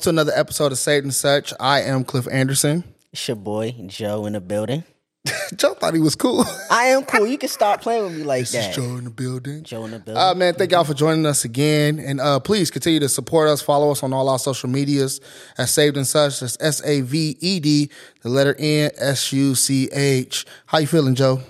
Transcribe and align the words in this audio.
Saved 0.00 0.16
and 0.16 0.16
such. 0.16 0.16
Welcome 0.16 0.16
to 0.16 0.22
another 0.22 0.40
episode 0.40 0.72
of 0.72 0.78
Saved 0.78 1.04
and 1.04 1.14
Such. 1.14 1.52
I 1.58 1.82
am 1.82 2.04
Cliff 2.04 2.28
Anderson. 2.30 2.84
It's 3.12 3.26
your 3.26 3.36
boy 3.36 3.74
Joe 3.86 4.26
in 4.26 4.34
the 4.34 4.40
building. 4.40 4.84
Joe 5.56 5.74
thought 5.74 5.92
he 5.94 6.00
was 6.00 6.14
cool. 6.14 6.44
I 6.70 6.84
am 6.84 7.04
cool. 7.04 7.26
You 7.26 7.36
can 7.36 7.48
stop 7.48 7.80
playing 7.80 8.04
with 8.04 8.16
me 8.16 8.22
like 8.22 8.42
this 8.42 8.52
that. 8.52 8.70
is 8.70 8.76
Joe 8.76 8.96
in 8.96 9.04
the 9.04 9.10
building. 9.10 9.64
Joe 9.64 9.84
in 9.86 9.90
the 9.90 9.98
building. 9.98 10.22
Uh, 10.22 10.34
man, 10.34 10.54
thank 10.54 10.70
y'all 10.70 10.84
for 10.84 10.94
joining 10.94 11.26
us 11.26 11.44
again. 11.44 11.98
And 11.98 12.20
uh, 12.20 12.38
please 12.38 12.70
continue 12.70 13.00
to 13.00 13.08
support 13.08 13.48
us. 13.48 13.60
Follow 13.60 13.90
us 13.90 14.04
on 14.04 14.12
all 14.12 14.28
our 14.28 14.38
social 14.38 14.68
medias 14.68 15.20
at 15.58 15.68
Saved 15.68 15.96
and 15.96 16.06
Such. 16.06 16.40
That's 16.40 16.56
S 16.60 16.80
A 16.84 17.00
V 17.00 17.36
E 17.40 17.58
D, 17.58 17.90
the 18.22 18.28
letter 18.28 18.54
N 18.56 18.92
S 18.98 19.32
U 19.32 19.56
C 19.56 19.88
H. 19.92 20.46
How 20.66 20.78
you 20.78 20.86
feeling, 20.86 21.16
Joe? 21.16 21.42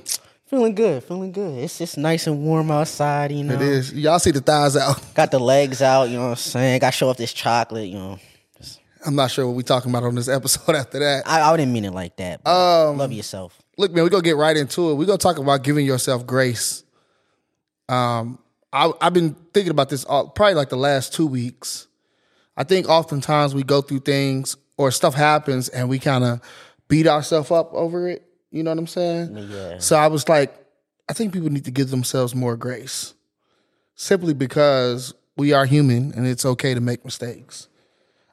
feeling 0.46 0.74
good. 0.74 1.04
Feeling 1.04 1.32
good. 1.32 1.58
It's 1.58 1.76
just 1.76 1.98
nice 1.98 2.26
and 2.26 2.42
warm 2.42 2.70
outside. 2.70 3.30
You 3.30 3.44
know. 3.44 3.54
It 3.54 3.60
is. 3.60 3.92
Y'all 3.92 4.18
see 4.18 4.30
the 4.30 4.40
thighs 4.40 4.76
out. 4.76 5.14
Got 5.14 5.30
the 5.30 5.38
legs 5.38 5.82
out. 5.82 6.04
You 6.08 6.16
know 6.16 6.22
what 6.24 6.30
I'm 6.30 6.36
saying. 6.36 6.80
Got 6.80 6.92
to 6.92 6.96
show 6.96 7.08
off 7.10 7.18
this 7.18 7.32
chocolate. 7.34 7.88
You 7.88 7.98
know. 7.98 8.18
I'm 9.06 9.14
not 9.14 9.30
sure 9.30 9.46
what 9.46 9.56
we're 9.56 9.62
talking 9.62 9.90
about 9.90 10.04
on 10.04 10.14
this 10.14 10.28
episode 10.28 10.74
after 10.74 10.98
that. 10.98 11.26
I, 11.26 11.42
I 11.42 11.56
didn't 11.56 11.72
mean 11.72 11.84
it 11.84 11.92
like 11.92 12.16
that. 12.16 12.46
Um, 12.46 12.98
love 12.98 13.12
yourself. 13.12 13.60
Look, 13.76 13.92
man, 13.92 14.04
we're 14.04 14.10
gonna 14.10 14.22
get 14.22 14.36
right 14.36 14.56
into 14.56 14.90
it. 14.90 14.94
We're 14.94 15.06
gonna 15.06 15.18
talk 15.18 15.38
about 15.38 15.62
giving 15.62 15.86
yourself 15.86 16.26
grace. 16.26 16.82
Um, 17.88 18.38
I, 18.72 18.90
I've 19.00 19.14
been 19.14 19.34
thinking 19.54 19.70
about 19.70 19.88
this 19.88 20.04
all, 20.04 20.28
probably 20.28 20.54
like 20.54 20.68
the 20.68 20.76
last 20.76 21.14
two 21.14 21.26
weeks. 21.26 21.86
I 22.56 22.64
think 22.64 22.88
oftentimes 22.88 23.54
we 23.54 23.62
go 23.62 23.80
through 23.80 24.00
things 24.00 24.56
or 24.76 24.90
stuff 24.90 25.14
happens 25.14 25.68
and 25.68 25.88
we 25.88 25.98
kind 25.98 26.24
of 26.24 26.40
beat 26.88 27.06
ourselves 27.06 27.50
up 27.50 27.72
over 27.72 28.08
it. 28.08 28.24
You 28.50 28.62
know 28.62 28.70
what 28.70 28.78
I'm 28.78 28.86
saying? 28.86 29.36
Yeah. 29.36 29.78
So 29.78 29.96
I 29.96 30.08
was 30.08 30.28
like, 30.28 30.54
I 31.08 31.12
think 31.12 31.32
people 31.32 31.50
need 31.50 31.64
to 31.66 31.70
give 31.70 31.90
themselves 31.90 32.34
more 32.34 32.56
grace, 32.56 33.14
simply 33.94 34.34
because 34.34 35.14
we 35.36 35.52
are 35.52 35.64
human 35.64 36.12
and 36.12 36.26
it's 36.26 36.44
okay 36.44 36.74
to 36.74 36.80
make 36.80 37.04
mistakes. 37.04 37.67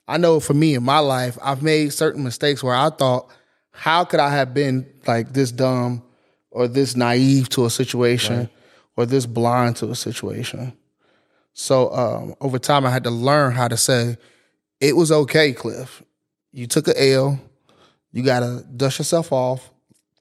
I 0.08 0.17
know 0.17 0.39
for 0.39 0.53
me 0.53 0.75
in 0.75 0.84
my 0.84 1.00
life, 1.00 1.38
I've 1.42 1.64
made 1.64 1.94
certain 1.94 2.23
mistakes 2.23 2.64
where 2.64 2.75
I 2.75 2.89
thought, 2.89 3.30
how 3.72 4.06
could 4.06 4.20
I 4.20 4.30
have 4.30 4.53
been 4.53 4.88
like 5.06 5.34
this 5.34 5.52
dumb 5.52 6.03
or 6.52 6.67
this 6.67 6.95
naive 6.95 7.50
to 7.50 7.66
a 7.66 7.70
situation 7.70 8.50
or 8.95 9.06
this 9.06 9.26
blind 9.26 9.78
to 9.78 9.89
a 9.92 9.95
situation? 9.95 10.73
So 11.53 11.92
um, 11.94 12.36
over 12.42 12.59
time, 12.59 12.86
I 12.86 12.92
had 12.92 13.03
to 13.06 13.11
learn 13.11 13.53
how 13.53 13.67
to 13.67 13.78
say, 13.78 14.17
it 14.80 14.95
was 14.95 15.11
okay, 15.11 15.53
Cliff. 15.53 16.03
You 16.52 16.67
took 16.67 16.88
a 16.88 17.11
L. 17.14 17.39
You 18.11 18.23
got 18.23 18.42
to 18.42 18.64
dust 18.76 19.00
yourself 19.00 19.33
off, 19.33 19.72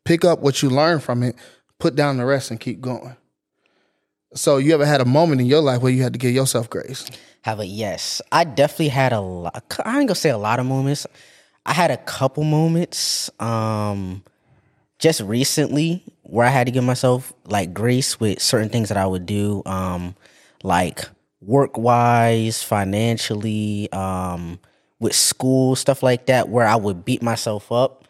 pick 0.05 0.25
up 0.25 0.41
what 0.41 0.63
you 0.63 0.71
learned 0.71 1.03
from 1.03 1.23
it, 1.23 1.37
put 1.79 1.95
down 1.95 2.17
the 2.17 2.25
rest, 2.25 2.51
and 2.51 2.59
keep 2.59 2.81
going. 2.81 3.17
So 4.35 4.57
you 4.57 4.75
ever 4.75 4.85
had 4.85 5.01
a 5.01 5.05
moment 5.05 5.41
in 5.41 5.47
your 5.47 5.61
life 5.61 5.81
where 5.81 5.93
you 5.93 6.03
had 6.03 6.13
to 6.13 6.19
give 6.19 6.35
yourself 6.35 6.69
grace? 6.69 7.09
Have 7.45 7.61
a 7.61 7.67
yes. 7.67 8.23
I 8.33 8.45
definitely 8.45 8.89
had 8.89 9.13
a 9.13 9.21
lot. 9.21 9.63
I 9.85 9.99
ain't 9.99 10.09
gonna 10.09 10.15
say 10.15 10.31
a 10.31 10.39
lot 10.39 10.61
of 10.61 10.65
moments. 10.65 11.07
I 11.67 11.75
had 11.75 11.91
a 11.91 11.99
couple 11.99 12.43
moments. 12.43 13.29
Um, 13.39 14.23
just 14.99 15.21
recently 15.21 16.03
where 16.23 16.47
I 16.47 16.49
had 16.49 16.67
to 16.69 16.71
give 16.71 16.85
myself 16.85 17.35
like 17.45 17.75
grace 17.75 18.19
with 18.19 18.41
certain 18.41 18.71
things 18.71 18.89
that 18.89 18.97
I 18.97 19.05
would 19.05 19.27
do. 19.27 19.63
Um, 19.67 20.15
like 20.63 21.03
work 21.43 21.77
wise, 21.77 22.63
financially, 22.63 23.93
um, 23.93 24.59
with 24.99 25.15
school 25.15 25.77
stuff 25.77 26.03
like 26.03 26.25
that, 26.27 26.49
where 26.49 26.67
I 26.67 26.77
would 26.77 27.05
beat 27.05 27.23
myself 27.23 27.71
up 27.71 28.07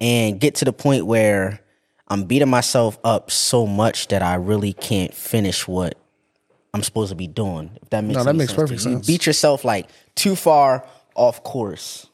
and 0.00 0.40
get 0.40 0.56
to 0.56 0.64
the 0.64 0.72
point 0.72 1.06
where 1.06 1.60
I'm 2.08 2.24
beating 2.24 2.50
myself 2.50 2.98
up 3.04 3.30
so 3.30 3.68
much 3.68 4.08
that 4.08 4.20
I 4.20 4.34
really 4.34 4.72
can't 4.72 5.14
finish 5.14 5.68
what 5.68 5.96
I'm 6.74 6.82
supposed 6.82 7.10
to 7.10 7.14
be 7.14 7.28
doing. 7.28 7.70
If 7.80 7.90
that 7.90 8.02
makes 8.02 8.16
No, 8.16 8.24
that 8.24 8.34
makes 8.34 8.50
sense 8.50 8.60
perfect 8.60 8.84
you. 8.84 8.92
Sense. 8.94 9.06
beat 9.06 9.26
yourself 9.26 9.64
like 9.64 9.88
too 10.16 10.34
far 10.36 10.84
off 11.14 11.42
course. 11.44 12.08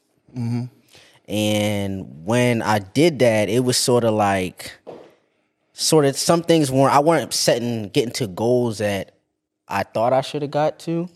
And 1.27 2.25
when 2.25 2.61
I 2.61 2.79
did 2.79 3.19
that, 3.19 3.49
it 3.49 3.61
was 3.63 3.75
sort 3.77 4.03
of 4.03 4.13
like, 4.13 4.71
sort 5.73 6.05
of 6.05 6.15
some 6.15 6.43
things 6.43 6.71
weren't. 6.71 6.93
I 6.93 6.99
weren't 6.99 7.33
setting 7.33 7.89
getting 7.89 8.13
to 8.13 8.27
goals 8.27 8.77
that 8.77 9.15
I 9.67 9.83
thought 9.83 10.13
I 10.13 10.21
should 10.21 10.41
have 10.43 10.51
got 10.51 10.79
to. 10.79 11.09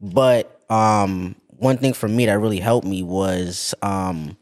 But 0.00 0.60
um, 0.70 1.36
one 1.48 1.76
thing 1.78 1.92
for 1.92 2.08
me 2.08 2.26
that 2.26 2.38
really 2.38 2.58
helped 2.60 2.86
me 2.86 3.02
was 3.02 3.74
um, 3.82 4.36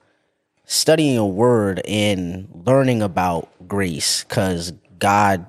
studying 0.64 1.18
a 1.18 1.26
word 1.26 1.80
and 1.86 2.48
learning 2.66 3.02
about 3.02 3.48
grace, 3.68 4.24
because 4.24 4.72
God 4.98 5.46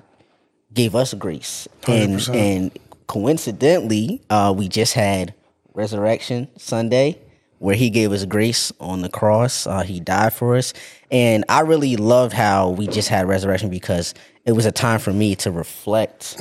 gave 0.74 0.94
us 0.94 1.14
grace, 1.14 1.66
and 1.86 2.16
100%. 2.16 2.34
and 2.34 2.78
coincidentally, 3.10 4.22
uh, 4.30 4.54
we 4.56 4.68
just 4.68 4.94
had 4.94 5.34
Resurrection 5.74 6.46
Sunday, 6.56 7.18
where 7.58 7.74
He 7.74 7.90
gave 7.90 8.12
us 8.12 8.24
grace 8.24 8.72
on 8.78 9.02
the 9.02 9.08
cross. 9.08 9.66
Uh, 9.66 9.80
he 9.80 9.98
died 9.98 10.32
for 10.32 10.54
us, 10.54 10.72
and 11.10 11.44
I 11.48 11.62
really 11.62 11.96
loved 11.96 12.32
how 12.32 12.70
we 12.70 12.86
just 12.86 13.08
had 13.08 13.26
Resurrection 13.26 13.68
because 13.68 14.14
it 14.44 14.52
was 14.52 14.64
a 14.64 14.70
time 14.70 15.00
for 15.00 15.12
me 15.12 15.34
to 15.36 15.50
reflect 15.50 16.36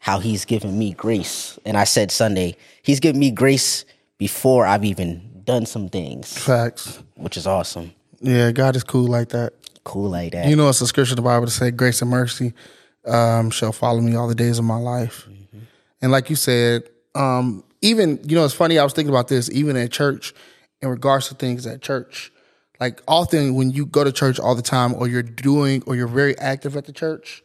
how 0.00 0.18
He's 0.18 0.44
given 0.44 0.76
me 0.76 0.92
grace. 0.92 1.56
And 1.64 1.76
I 1.76 1.84
said 1.84 2.10
Sunday, 2.10 2.56
He's 2.82 2.98
given 2.98 3.20
me 3.20 3.30
grace 3.30 3.84
before 4.18 4.66
I've 4.66 4.84
even 4.84 5.42
done 5.44 5.66
some 5.66 5.88
things, 5.88 6.36
Facts. 6.36 7.00
which 7.14 7.36
is 7.36 7.46
awesome. 7.46 7.92
Yeah, 8.20 8.50
God 8.50 8.74
is 8.74 8.82
cool 8.82 9.06
like 9.06 9.28
that. 9.28 9.52
Cool 9.84 10.10
like 10.10 10.32
that. 10.32 10.48
You 10.48 10.56
know, 10.56 10.68
it's 10.68 10.80
a 10.80 10.86
scripture 10.88 11.12
in 11.12 11.16
the 11.16 11.22
Bible 11.22 11.46
to 11.46 11.52
say, 11.52 11.70
"Grace 11.70 12.02
and 12.02 12.10
mercy 12.10 12.54
um, 13.06 13.50
shall 13.50 13.70
follow 13.70 14.00
me 14.00 14.16
all 14.16 14.26
the 14.26 14.34
days 14.34 14.58
of 14.58 14.64
my 14.64 14.76
life." 14.76 15.28
And 16.02 16.12
like 16.12 16.30
you 16.30 16.36
said, 16.36 16.88
um, 17.14 17.64
even 17.82 18.20
you 18.24 18.36
know, 18.36 18.44
it's 18.44 18.54
funny. 18.54 18.78
I 18.78 18.84
was 18.84 18.92
thinking 18.92 19.12
about 19.12 19.28
this, 19.28 19.50
even 19.50 19.76
at 19.76 19.90
church, 19.90 20.34
in 20.80 20.88
regards 20.88 21.28
to 21.28 21.34
things 21.34 21.66
at 21.66 21.82
church. 21.82 22.32
Like 22.78 23.02
often 23.06 23.54
when 23.54 23.70
you 23.70 23.84
go 23.84 24.04
to 24.04 24.12
church 24.12 24.38
all 24.38 24.54
the 24.54 24.62
time, 24.62 24.94
or 24.94 25.08
you're 25.08 25.22
doing, 25.22 25.82
or 25.86 25.96
you're 25.96 26.08
very 26.08 26.36
active 26.38 26.76
at 26.76 26.86
the 26.86 26.92
church, 26.92 27.42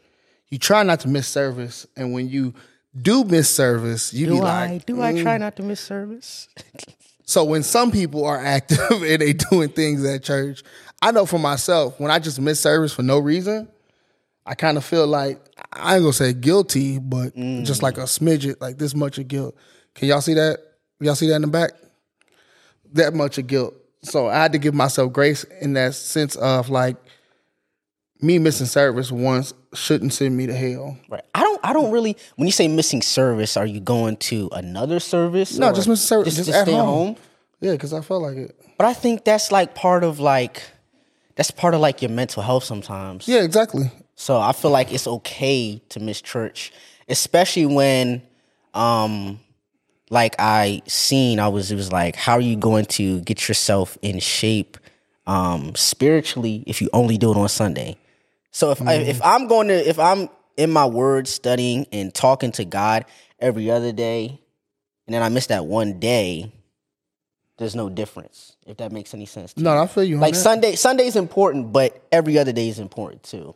you 0.50 0.58
try 0.58 0.84
not 0.84 1.02
to 1.02 1.08
miss 1.08 1.28
service. 1.28 1.86
And 1.98 2.14
when 2.14 2.30
you 2.30 2.54
do 3.00 3.24
miss 3.26 3.54
service, 3.54 4.14
you 4.14 4.28
be 4.28 4.34
do 4.34 4.42
like, 4.42 4.70
I 4.70 4.78
do 4.86 5.02
I 5.02 5.22
try 5.22 5.38
not 5.38 5.56
to 5.58 5.64
miss 5.64 5.80
service? 5.80 6.48
so 7.26 7.44
when 7.44 7.64
some 7.64 7.92
people 7.92 8.26
are 8.26 8.38
active 8.38 8.80
and 8.90 9.22
they 9.22 9.34
doing 9.34 9.70
things 9.70 10.06
at 10.06 10.24
church, 10.24 10.64
I 11.02 11.12
know 11.12 11.26
for 11.26 11.40
myself, 11.40 12.00
when 12.00 12.12
I 12.12 12.20
just 12.20 12.40
miss 12.40 12.60
service 12.60 12.94
for 12.94 13.04
no 13.04 13.20
reason, 13.20 13.68
I 14.46 14.56
kind 14.56 14.78
of 14.78 14.86
feel 14.86 15.08
like 15.08 15.42
I 15.74 15.96
ain't 15.96 16.04
gonna 16.04 16.14
say 16.14 16.34
guilty, 16.34 17.00
but 17.00 17.36
just 17.64 17.82
like 17.82 17.98
a 17.98 18.02
mm. 18.02 18.20
smidget, 18.20 18.62
like 18.62 18.78
this 18.78 18.94
much 18.96 19.18
of 19.18 19.28
guilt. 19.28 19.56
Can 19.96 20.08
y'all 20.08 20.22
see 20.22 20.36
that? 20.36 20.60
Y'all 21.00 21.16
see 21.16 21.28
that 21.30 21.36
in 21.36 21.42
the 21.42 21.48
back? 21.48 21.72
That 22.94 23.14
much 23.14 23.38
of 23.38 23.48
guilt. 23.48 23.74
So 24.04 24.28
I 24.28 24.36
had 24.36 24.52
to 24.52 24.60
give 24.60 24.76
myself 24.76 25.12
grace 25.12 25.44
in 25.62 25.74
that 25.74 25.96
sense 25.96 26.36
of 26.36 26.70
like 26.70 26.98
me 28.22 28.40
missing 28.40 28.68
service 28.68 29.12
once 29.12 29.54
shouldn't 29.74 30.14
send 30.14 30.38
me 30.38 30.48
to 30.48 30.54
hell. 30.54 30.98
Right. 31.10 31.24
I 31.34 31.42
don't. 31.42 31.60
I 31.64 31.74
don't 31.74 31.92
really. 31.92 32.16
When 32.36 32.48
you 32.48 32.52
say 32.52 32.68
missing 32.68 33.02
service, 33.02 33.58
are 33.58 33.66
you 33.66 33.80
going 33.80 34.18
to 34.18 34.50
another 34.52 35.00
service? 35.00 35.58
No, 35.58 35.74
just 35.74 35.88
missing 35.88 36.06
service, 36.06 36.36
just, 36.36 36.50
at 36.50 36.68
stay 36.68 36.74
home. 36.74 37.16
Yeah, 37.62 37.72
because 37.72 37.94
I 37.94 38.02
felt 38.02 38.22
like 38.22 38.38
it. 38.38 38.56
But 38.78 38.86
I 38.86 38.94
think 38.94 39.24
that's 39.24 39.52
like 39.52 39.74
part 39.74 40.04
of 40.04 40.20
like 40.20 40.62
that's 41.36 41.52
part 41.52 41.74
of 41.74 41.82
like 41.82 42.02
your 42.02 42.12
mental 42.12 42.44
health 42.44 42.64
sometimes. 42.64 43.28
Yeah, 43.28 43.42
exactly. 43.44 43.92
So 44.26 44.40
I 44.40 44.54
feel 44.54 44.72
like 44.72 44.92
it's 44.92 45.06
okay 45.06 45.80
to 45.90 46.00
miss 46.00 46.20
church, 46.20 46.74
especially 47.08 47.68
when, 47.68 48.24
um, 48.74 49.40
like 50.10 50.34
I 50.40 50.82
seen, 50.88 51.40
I 51.40 51.48
was 51.50 51.72
it 51.72 51.76
was 51.76 51.92
like, 51.92 52.16
how 52.16 52.34
are 52.34 52.42
you 52.42 52.56
going 52.56 52.86
to 52.98 53.22
get 53.22 53.48
yourself 53.48 54.00
in 54.02 54.18
shape, 54.18 54.80
um, 55.28 55.76
spiritually 55.76 56.64
if 56.66 56.82
you 56.82 56.90
only 56.92 57.20
do 57.20 57.30
it 57.34 57.38
on 57.38 57.48
Sunday? 57.50 57.98
So 58.50 58.72
if 58.72 58.82
I, 58.82 58.96
if 58.96 59.22
I'm 59.22 59.48
going 59.48 59.68
to 59.68 59.88
if 59.88 60.00
I'm 60.00 60.28
in 60.58 60.72
my 60.72 60.88
word 60.88 61.28
studying 61.28 61.86
and 61.92 62.12
talking 62.12 62.52
to 62.54 62.66
God 62.66 63.06
every 63.40 63.70
other 63.70 63.92
day, 63.92 64.42
and 65.06 65.14
then 65.14 65.22
I 65.22 65.30
miss 65.30 65.46
that 65.48 65.68
one 65.68 66.00
day, 66.00 66.52
there's 67.60 67.76
no 67.76 67.90
difference. 67.90 68.56
If 68.66 68.78
that 68.78 68.92
makes 68.92 69.14
any 69.14 69.28
sense. 69.28 69.54
To 69.54 69.62
No, 69.62 69.76
you. 69.76 69.82
I 69.82 69.86
feel 69.86 70.04
you. 70.04 70.16
on 70.16 70.22
like 70.22 70.34
that. 70.34 70.40
Sunday 70.40 70.76
Sunday's 70.76 71.16
important, 71.16 71.72
but 71.72 72.02
every 72.12 72.40
other 72.40 72.54
day 72.54 72.70
is 72.70 72.80
important 72.80 73.22
too. 73.22 73.54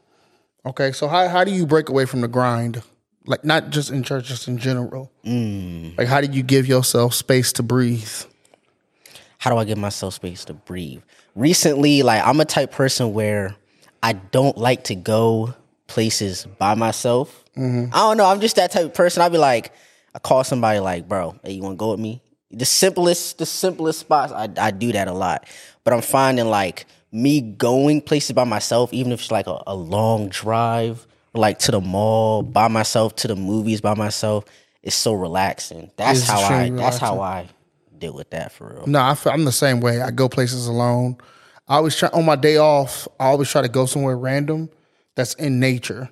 Okay, 0.66 0.92
so 0.92 1.08
how 1.08 1.28
how 1.28 1.44
do 1.44 1.52
you 1.52 1.66
break 1.66 1.90
away 1.90 2.06
from 2.06 2.22
the 2.22 2.28
grind? 2.28 2.82
Like 3.26 3.44
not 3.46 3.70
just 3.70 3.92
in 3.92 4.04
church, 4.04 4.26
just 4.26 4.48
in 4.48 4.58
general. 4.58 5.12
Mm. 5.26 5.98
Like 5.98 6.08
how 6.08 6.22
do 6.22 6.28
you 6.28 6.44
give 6.44 6.68
yourself 6.68 7.14
space 7.14 7.54
to 7.54 7.64
breathe? 7.64 8.10
how 9.40 9.50
do 9.50 9.58
I 9.58 9.64
give 9.64 9.78
myself 9.78 10.14
space 10.14 10.46
to 10.46 10.54
breathe? 10.54 11.02
Recently, 11.34 12.04
like 12.04 12.26
I'm 12.26 12.40
a 12.40 12.46
type 12.46 12.72
person 12.72 13.14
where 13.14 13.56
I 14.04 14.14
don't 14.14 14.58
like 14.58 14.86
to 14.86 14.96
go 14.96 15.56
places 15.88 16.46
by 16.60 16.76
myself. 16.76 17.44
Mm-hmm. 17.58 17.94
I 17.94 17.98
don't 17.98 18.18
know. 18.18 18.26
I'm 18.26 18.42
just 18.42 18.58
that 18.58 18.72
type 18.72 18.86
of 18.86 18.94
person. 18.94 19.24
I'd 19.24 19.32
be 19.32 19.38
like, 19.38 19.74
I 20.14 20.20
call 20.20 20.44
somebody 20.44 20.80
like, 20.80 21.08
bro, 21.08 21.40
hey, 21.44 21.54
you 21.54 21.64
want 21.64 21.74
to 21.74 21.78
go 21.78 21.92
with 21.92 22.00
me? 22.00 22.22
The 22.52 22.66
simplest, 22.66 23.38
the 23.38 23.46
simplest 23.46 24.00
spots. 24.00 24.34
I 24.34 24.50
I 24.58 24.72
do 24.72 24.92
that 24.92 25.08
a 25.08 25.14
lot, 25.14 25.48
but 25.84 25.94
I'm 25.94 26.02
finding 26.02 26.48
like 26.48 26.86
me 27.12 27.42
going 27.42 28.02
places 28.02 28.32
by 28.34 28.44
myself, 28.44 28.94
even 28.94 29.12
if 29.12 29.22
it's 29.22 29.32
like 29.32 29.48
a, 29.48 29.62
a 29.68 29.76
long 29.76 30.30
drive, 30.30 31.06
like 31.34 31.60
to 31.60 31.72
the 31.72 31.82
mall 31.82 32.44
by 32.44 32.68
myself, 32.68 33.16
to 33.18 33.28
the 33.28 33.36
movies 33.36 33.82
by 33.82 33.94
myself. 33.96 34.46
it's 34.84 34.96
so 34.96 35.14
relaxing. 35.14 35.92
That's 35.98 36.20
It's 36.20 36.28
how 36.30 36.40
I. 36.40 36.42
extremely 36.44 36.82
That's 36.82 36.98
how 36.98 37.20
I 37.20 37.50
deal 37.98 38.14
with 38.14 38.30
that 38.30 38.52
for 38.52 38.70
real. 38.74 38.88
No, 38.88 39.02
I 39.02 39.16
feel, 39.16 39.34
I'm 39.34 39.44
the 39.46 39.52
same 39.52 39.80
way. 39.82 40.02
I 40.02 40.12
go 40.12 40.30
places 40.30 40.68
alone. 40.68 41.18
I 41.68 41.76
always 41.76 41.96
try 41.96 42.10
on 42.14 42.26
my 42.26 42.36
day 42.36 42.58
off. 42.58 43.08
I 43.20 43.26
always 43.26 43.50
try 43.50 43.62
to 43.62 43.70
go 43.70 43.86
somewhere 43.86 44.18
random 44.18 44.70
that's 45.16 45.34
in 45.36 45.60
nature 45.60 46.10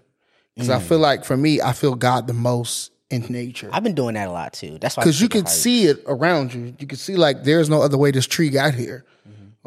because 0.56 0.70
Mm. 0.70 0.76
I 0.76 0.80
feel 0.80 1.00
like 1.00 1.24
for 1.26 1.38
me, 1.38 1.62
I 1.62 1.72
feel 1.74 1.96
God 1.96 2.28
the 2.28 2.34
most 2.34 2.92
in 3.10 3.22
nature 3.30 3.70
I've 3.72 3.84
been 3.84 3.96
doing 3.96 4.16
that 4.16 4.28
a 4.28 4.32
lot 4.32 4.52
too. 4.54 4.78
That's 4.82 4.98
why. 4.98 5.04
Because 5.04 5.22
you 5.22 5.30
can 5.30 5.44
hike. 5.46 5.50
see 5.54 5.86
it 5.86 6.04
around 6.08 6.54
you. 6.54 6.76
You 6.78 6.86
can 6.88 6.98
see 6.98 7.16
like 7.16 7.44
there's 7.46 7.70
no 7.70 7.82
other 7.82 7.98
way 7.98 8.12
this 8.12 8.28
tree 8.28 8.50
got 8.50 8.74
here. 8.74 9.06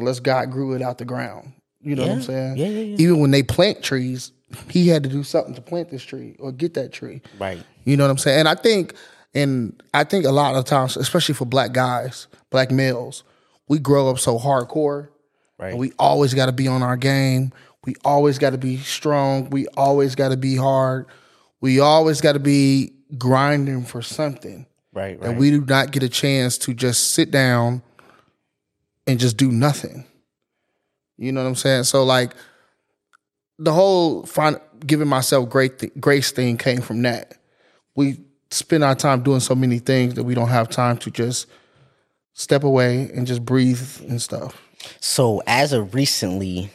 Unless 0.01 0.21
God 0.21 0.51
grew 0.51 0.75
it 0.75 0.83
out 0.83 0.99
the 0.99 1.05
ground. 1.05 1.53
You 1.81 1.97
know 1.97 2.03
what 2.03 2.13
I'm 2.13 2.23
saying? 2.23 2.57
Yeah, 2.57 2.67
yeah, 2.67 2.81
yeah. 2.81 2.97
Even 2.99 3.21
when 3.21 3.31
they 3.31 3.43
plant 3.43 3.83
trees, 3.83 4.33
He 4.69 4.89
had 4.89 5.03
to 5.05 5.09
do 5.09 5.23
something 5.23 5.55
to 5.55 5.61
plant 5.61 5.91
this 5.91 6.03
tree 6.03 6.37
or 6.39 6.53
get 6.53 6.75
that 6.75 6.93
tree. 6.93 7.23
Right. 7.39 7.63
You 7.85 7.97
know 7.97 8.05
what 8.05 8.11
I'm 8.11 8.19
saying? 8.19 8.41
And 8.41 8.49
I 8.49 8.55
think, 8.55 8.95
and 9.35 9.81
I 9.95 10.05
think 10.05 10.25
a 10.25 10.33
lot 10.33 10.55
of 10.55 10.65
times, 10.65 10.97
especially 10.97 11.35
for 11.35 11.45
black 11.45 11.73
guys, 11.73 12.27
black 12.51 12.71
males, 12.71 13.23
we 13.69 13.79
grow 13.79 14.11
up 14.11 14.19
so 14.19 14.39
hardcore. 14.39 15.09
Right. 15.59 15.71
And 15.71 15.79
we 15.79 15.93
always 15.99 16.35
got 16.35 16.47
to 16.47 16.53
be 16.53 16.67
on 16.67 16.83
our 16.83 16.97
game. 16.97 17.53
We 17.85 17.95
always 18.05 18.39
got 18.39 18.51
to 18.51 18.59
be 18.59 18.79
strong. 18.79 19.51
We 19.51 19.67
always 19.69 20.15
got 20.15 20.31
to 20.31 20.37
be 20.37 20.57
hard. 20.57 21.07
We 21.61 21.81
always 21.81 22.21
got 22.21 22.33
to 22.33 22.41
be 22.41 22.93
grinding 23.17 23.85
for 23.85 24.03
something. 24.03 24.67
Right. 24.93 25.21
Right. 25.21 25.31
And 25.31 25.39
we 25.39 25.51
do 25.51 25.65
not 25.65 25.93
get 25.93 26.03
a 26.03 26.09
chance 26.09 26.59
to 26.59 26.75
just 26.75 27.13
sit 27.13 27.31
down 27.31 27.83
and 29.11 29.21
just 29.21 29.37
do 29.37 29.51
nothing. 29.51 30.05
You 31.19 31.33
know 31.33 31.43
what 31.43 31.49
I'm 31.49 31.55
saying? 31.55 31.85
So 31.85 32.05
like 32.05 32.33
the 33.59 33.73
whole 33.73 34.27
giving 34.87 35.09
myself 35.09 35.49
great 35.51 35.79
th- 35.79 35.93
grace 36.01 36.33
thing 36.33 36.57
came 36.57 36.81
from 36.81 37.03
that. 37.03 37.37
We 37.95 38.19
spend 38.51 38.83
our 38.83 38.95
time 38.95 39.23
doing 39.23 39.41
so 39.41 39.55
many 39.55 39.79
things 39.79 40.15
that 40.15 40.25
we 40.25 40.35
don't 40.35 40.49
have 40.49 40.71
time 40.71 40.97
to 40.99 41.11
just 41.11 41.47
step 42.33 42.65
away 42.65 43.11
and 43.15 43.27
just 43.27 43.45
breathe 43.45 43.87
and 44.09 44.21
stuff. 44.21 44.61
So, 45.01 45.43
as 45.47 45.75
of 45.75 45.95
recently, 45.95 46.71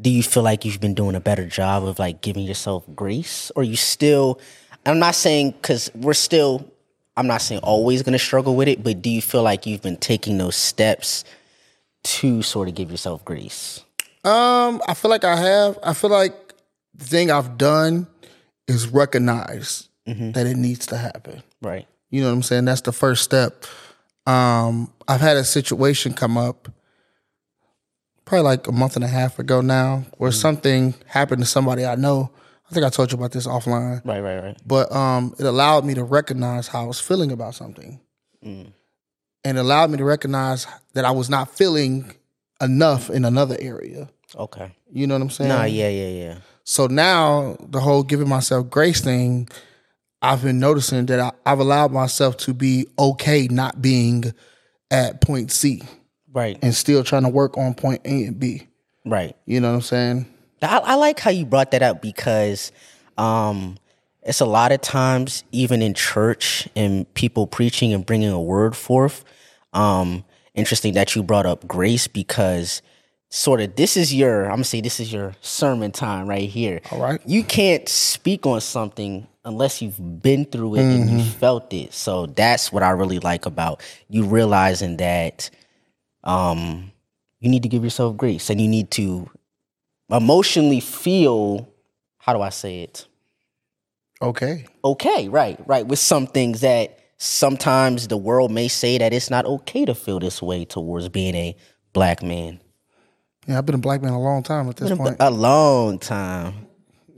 do 0.00 0.10
you 0.10 0.22
feel 0.22 0.42
like 0.42 0.64
you've 0.64 0.80
been 0.80 0.94
doing 0.94 1.14
a 1.14 1.20
better 1.20 1.46
job 1.46 1.84
of 1.84 1.98
like 1.98 2.22
giving 2.22 2.44
yourself 2.44 2.84
grace, 2.94 3.52
or 3.54 3.62
you 3.62 3.76
still? 3.76 4.40
I'm 4.86 4.98
not 4.98 5.14
saying 5.14 5.52
because 5.52 5.90
we're 5.94 6.14
still. 6.14 6.70
I'm 7.16 7.28
not 7.28 7.42
saying 7.42 7.60
always 7.62 8.02
going 8.02 8.14
to 8.14 8.18
struggle 8.18 8.56
with 8.56 8.66
it, 8.66 8.82
but 8.82 9.00
do 9.00 9.08
you 9.08 9.22
feel 9.22 9.44
like 9.44 9.66
you've 9.66 9.82
been 9.82 9.98
taking 9.98 10.36
those 10.38 10.56
steps 10.56 11.22
to 12.04 12.42
sort 12.42 12.68
of 12.68 12.74
give 12.74 12.90
yourself 12.90 13.24
grace? 13.24 13.84
Um, 14.24 14.80
I 14.88 14.94
feel 14.94 15.10
like 15.10 15.24
I 15.24 15.36
have. 15.36 15.78
I 15.82 15.92
feel 15.92 16.10
like 16.10 16.34
the 16.94 17.04
thing 17.04 17.30
I've 17.30 17.58
done 17.58 18.06
is 18.66 18.88
recognize 18.88 19.88
that 20.06 20.46
it 20.46 20.56
needs 20.56 20.86
to 20.86 20.96
happen. 20.96 21.42
Right. 21.62 21.86
You 22.10 22.20
know 22.22 22.28
what 22.28 22.34
I'm 22.34 22.42
saying? 22.42 22.66
That's 22.66 22.82
the 22.82 22.92
first 22.92 23.24
step. 23.24 23.64
Um, 24.26 24.92
I've 25.08 25.20
had 25.20 25.36
a 25.36 25.44
situation 25.44 26.14
come 26.14 26.38
up 26.38 26.68
probably 28.24 28.44
like 28.44 28.66
a 28.66 28.72
month 28.72 28.96
and 28.96 29.04
a 29.04 29.08
half 29.08 29.38
ago 29.38 29.60
now 29.60 30.04
where 30.16 30.32
something 30.32 30.94
happened 31.06 31.42
to 31.42 31.46
somebody 31.46 31.84
I 31.84 31.94
know. 31.94 32.30
I 32.70 32.74
think 32.74 32.86
I 32.86 32.88
told 32.88 33.12
you 33.12 33.18
about 33.18 33.32
this 33.32 33.46
offline. 33.46 34.00
Right. 34.04 34.20
Right. 34.20 34.42
Right. 34.42 34.58
But 34.66 34.90
um, 34.92 35.34
it 35.38 35.44
allowed 35.44 35.84
me 35.84 35.94
to 35.94 36.04
recognize 36.04 36.68
how 36.68 36.84
I 36.84 36.86
was 36.86 37.00
feeling 37.00 37.32
about 37.32 37.54
something. 37.54 38.00
And 39.44 39.58
allowed 39.58 39.90
me 39.90 39.98
to 39.98 40.04
recognize 40.04 40.66
that 40.94 41.04
I 41.04 41.10
was 41.10 41.28
not 41.28 41.50
feeling 41.50 42.14
enough 42.60 43.10
in 43.10 43.24
another 43.24 43.56
area. 43.58 44.08
Okay. 44.34 44.72
You 44.90 45.06
know 45.06 45.14
what 45.14 45.22
I'm 45.22 45.30
saying? 45.30 45.48
Nah. 45.50 45.64
Yeah. 45.64 45.88
Yeah. 45.88 46.08
Yeah. 46.08 46.34
So 46.64 46.86
now 46.86 47.56
the 47.60 47.80
whole 47.80 48.02
giving 48.02 48.28
myself 48.28 48.70
grace 48.70 49.00
thing, 49.02 49.48
I've 50.22 50.42
been 50.42 50.58
noticing 50.58 51.04
that 51.06 51.20
I, 51.20 51.32
I've 51.44 51.58
allowed 51.60 51.92
myself 51.92 52.38
to 52.38 52.54
be 52.54 52.86
okay 52.98 53.46
not 53.50 53.82
being 53.82 54.32
at 54.90 55.20
point 55.20 55.50
C 55.52 55.82
Right. 56.32 56.58
and 56.62 56.74
still 56.74 57.04
trying 57.04 57.24
to 57.24 57.28
work 57.28 57.58
on 57.58 57.74
point 57.74 58.00
A 58.06 58.24
and 58.24 58.40
B. 58.40 58.66
Right. 59.04 59.36
You 59.44 59.60
know 59.60 59.68
what 59.68 59.74
I'm 59.76 59.82
saying? 59.82 60.26
I, 60.62 60.78
I 60.78 60.94
like 60.94 61.20
how 61.20 61.30
you 61.30 61.44
brought 61.44 61.72
that 61.72 61.82
up 61.82 62.00
because 62.00 62.72
um, 63.18 63.76
it's 64.24 64.40
a 64.40 64.46
lot 64.46 64.72
of 64.72 64.80
times, 64.80 65.44
even 65.52 65.82
in 65.82 65.94
church 65.94 66.68
and 66.74 67.12
people 67.14 67.46
preaching 67.46 67.92
and 67.92 68.04
bringing 68.04 68.30
a 68.30 68.40
word 68.40 68.76
forth. 68.76 69.24
Um, 69.72 70.24
interesting 70.54 70.94
that 70.94 71.14
you 71.14 71.22
brought 71.22 71.46
up 71.46 71.66
grace 71.66 72.06
because 72.06 72.80
sort 73.28 73.60
of 73.60 73.76
this 73.76 73.96
is 73.96 74.14
your, 74.14 74.44
I'm 74.44 74.50
gonna 74.50 74.64
say 74.64 74.80
this 74.80 75.00
is 75.00 75.12
your 75.12 75.34
sermon 75.40 75.92
time 75.92 76.26
right 76.28 76.48
here. 76.48 76.80
All 76.90 77.00
right. 77.00 77.20
You 77.26 77.42
can't 77.42 77.88
speak 77.88 78.46
on 78.46 78.60
something 78.60 79.26
unless 79.44 79.82
you've 79.82 80.22
been 80.22 80.46
through 80.46 80.76
it 80.76 80.82
and 80.82 81.10
you 81.10 81.22
felt 81.22 81.72
it. 81.74 81.92
So 81.92 82.26
that's 82.26 82.72
what 82.72 82.82
I 82.82 82.90
really 82.90 83.18
like 83.18 83.44
about 83.44 83.82
you 84.08 84.24
realizing 84.24 84.96
that 84.98 85.50
um, 86.22 86.92
you 87.40 87.50
need 87.50 87.62
to 87.64 87.68
give 87.68 87.84
yourself 87.84 88.16
grace 88.16 88.48
and 88.48 88.58
you 88.60 88.68
need 88.68 88.90
to 88.92 89.28
emotionally 90.10 90.80
feel 90.80 91.68
how 92.18 92.32
do 92.32 92.40
I 92.40 92.48
say 92.48 92.84
it? 92.84 93.06
Okay. 94.24 94.64
Okay, 94.84 95.28
right, 95.28 95.58
right. 95.66 95.86
With 95.86 95.98
some 95.98 96.26
things 96.26 96.60
that 96.62 96.98
sometimes 97.18 98.08
the 98.08 98.16
world 98.16 98.50
may 98.50 98.68
say 98.68 98.98
that 98.98 99.12
it's 99.12 99.30
not 99.30 99.44
okay 99.44 99.84
to 99.84 99.94
feel 99.94 100.18
this 100.18 100.40
way 100.42 100.64
towards 100.64 101.08
being 101.08 101.34
a 101.34 101.56
black 101.92 102.22
man. 102.22 102.60
Yeah, 103.46 103.58
I've 103.58 103.66
been 103.66 103.74
a 103.74 103.78
black 103.78 104.02
man 104.02 104.12
a 104.12 104.20
long 104.20 104.42
time 104.42 104.68
at 104.68 104.76
this 104.76 104.96
point. 104.96 105.16
A 105.20 105.30
long 105.30 105.98
time. 105.98 106.66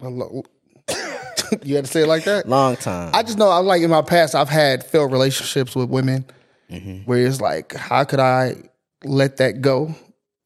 A 0.02 0.08
lo- 0.08 0.42
you 1.62 1.76
had 1.76 1.84
to 1.84 1.90
say 1.90 2.02
it 2.02 2.08
like 2.08 2.24
that? 2.24 2.48
Long 2.48 2.76
time. 2.76 3.10
I 3.14 3.22
just 3.22 3.38
know 3.38 3.48
I'm 3.50 3.64
like 3.66 3.82
in 3.82 3.90
my 3.90 4.02
past 4.02 4.34
I've 4.34 4.48
had 4.48 4.84
failed 4.84 5.12
relationships 5.12 5.74
with 5.76 5.88
women 5.88 6.24
Mm-hmm. 6.68 7.02
where 7.08 7.24
it's 7.24 7.40
like 7.40 7.74
how 7.76 8.02
could 8.02 8.18
I 8.18 8.56
let 9.04 9.36
that 9.36 9.60
go? 9.60 9.94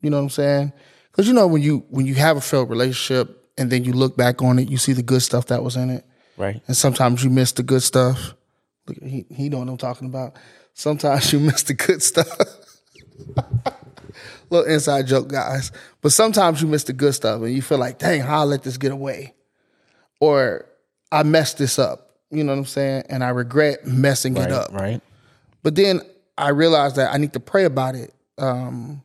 You 0.02 0.10
know 0.10 0.18
what 0.18 0.24
I'm 0.24 0.28
saying? 0.28 0.72
Cuz 1.12 1.26
you 1.26 1.32
know 1.32 1.46
when 1.46 1.62
you 1.62 1.82
when 1.88 2.04
you 2.04 2.14
have 2.16 2.36
a 2.36 2.42
failed 2.42 2.68
relationship 2.68 3.48
and 3.56 3.70
then 3.72 3.84
you 3.84 3.94
look 3.94 4.18
back 4.18 4.42
on 4.42 4.58
it, 4.58 4.68
you 4.68 4.76
see 4.76 4.92
the 4.92 5.02
good 5.02 5.22
stuff 5.22 5.46
that 5.46 5.64
was 5.64 5.76
in 5.76 5.88
it. 5.88 6.04
Right. 6.40 6.60
And 6.66 6.76
sometimes 6.76 7.22
you 7.22 7.30
miss 7.30 7.52
the 7.52 7.62
good 7.62 7.82
stuff. 7.82 8.34
Look, 8.86 8.98
he 9.02 9.26
he 9.30 9.48
know 9.48 9.58
what 9.58 9.68
I'm 9.68 9.76
talking 9.76 10.08
about. 10.08 10.36
Sometimes 10.74 11.32
you 11.32 11.40
miss 11.50 11.62
the 11.62 11.74
good 11.74 12.02
stuff. 12.02 12.28
Little 14.50 14.66
inside 14.72 15.06
joke, 15.06 15.28
guys. 15.28 15.70
But 16.00 16.10
sometimes 16.12 16.60
you 16.60 16.66
miss 16.66 16.84
the 16.84 16.92
good 16.92 17.14
stuff 17.14 17.40
and 17.42 17.52
you 17.54 17.62
feel 17.62 17.78
like, 17.78 17.98
dang, 17.98 18.20
how 18.22 18.40
I 18.40 18.44
let 18.44 18.64
this 18.64 18.76
get 18.78 18.90
away? 18.90 19.34
Or 20.18 20.66
I 21.12 21.22
messed 21.22 21.58
this 21.58 21.78
up. 21.78 22.10
You 22.30 22.42
know 22.42 22.52
what 22.52 22.58
I'm 22.58 22.64
saying? 22.64 23.04
And 23.08 23.22
I 23.22 23.28
regret 23.28 23.86
messing 23.86 24.34
Right. 24.34 24.46
it 24.46 24.52
up. 24.52 24.72
Right. 24.72 25.00
But 25.62 25.76
then 25.76 26.00
I 26.36 26.48
realized 26.50 26.96
that 26.96 27.12
I 27.12 27.18
need 27.18 27.32
to 27.34 27.40
pray 27.40 27.64
about 27.64 27.94
it. 27.94 28.12
Um, 28.38 29.02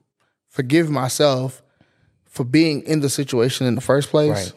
forgive 0.50 0.90
myself 0.90 1.62
for 2.26 2.44
being 2.44 2.82
in 2.84 3.02
the 3.02 3.10
situation 3.10 3.68
in 3.68 3.76
the 3.76 3.82
first 3.82 4.10
place. 4.10 4.30
Right. 4.32 4.54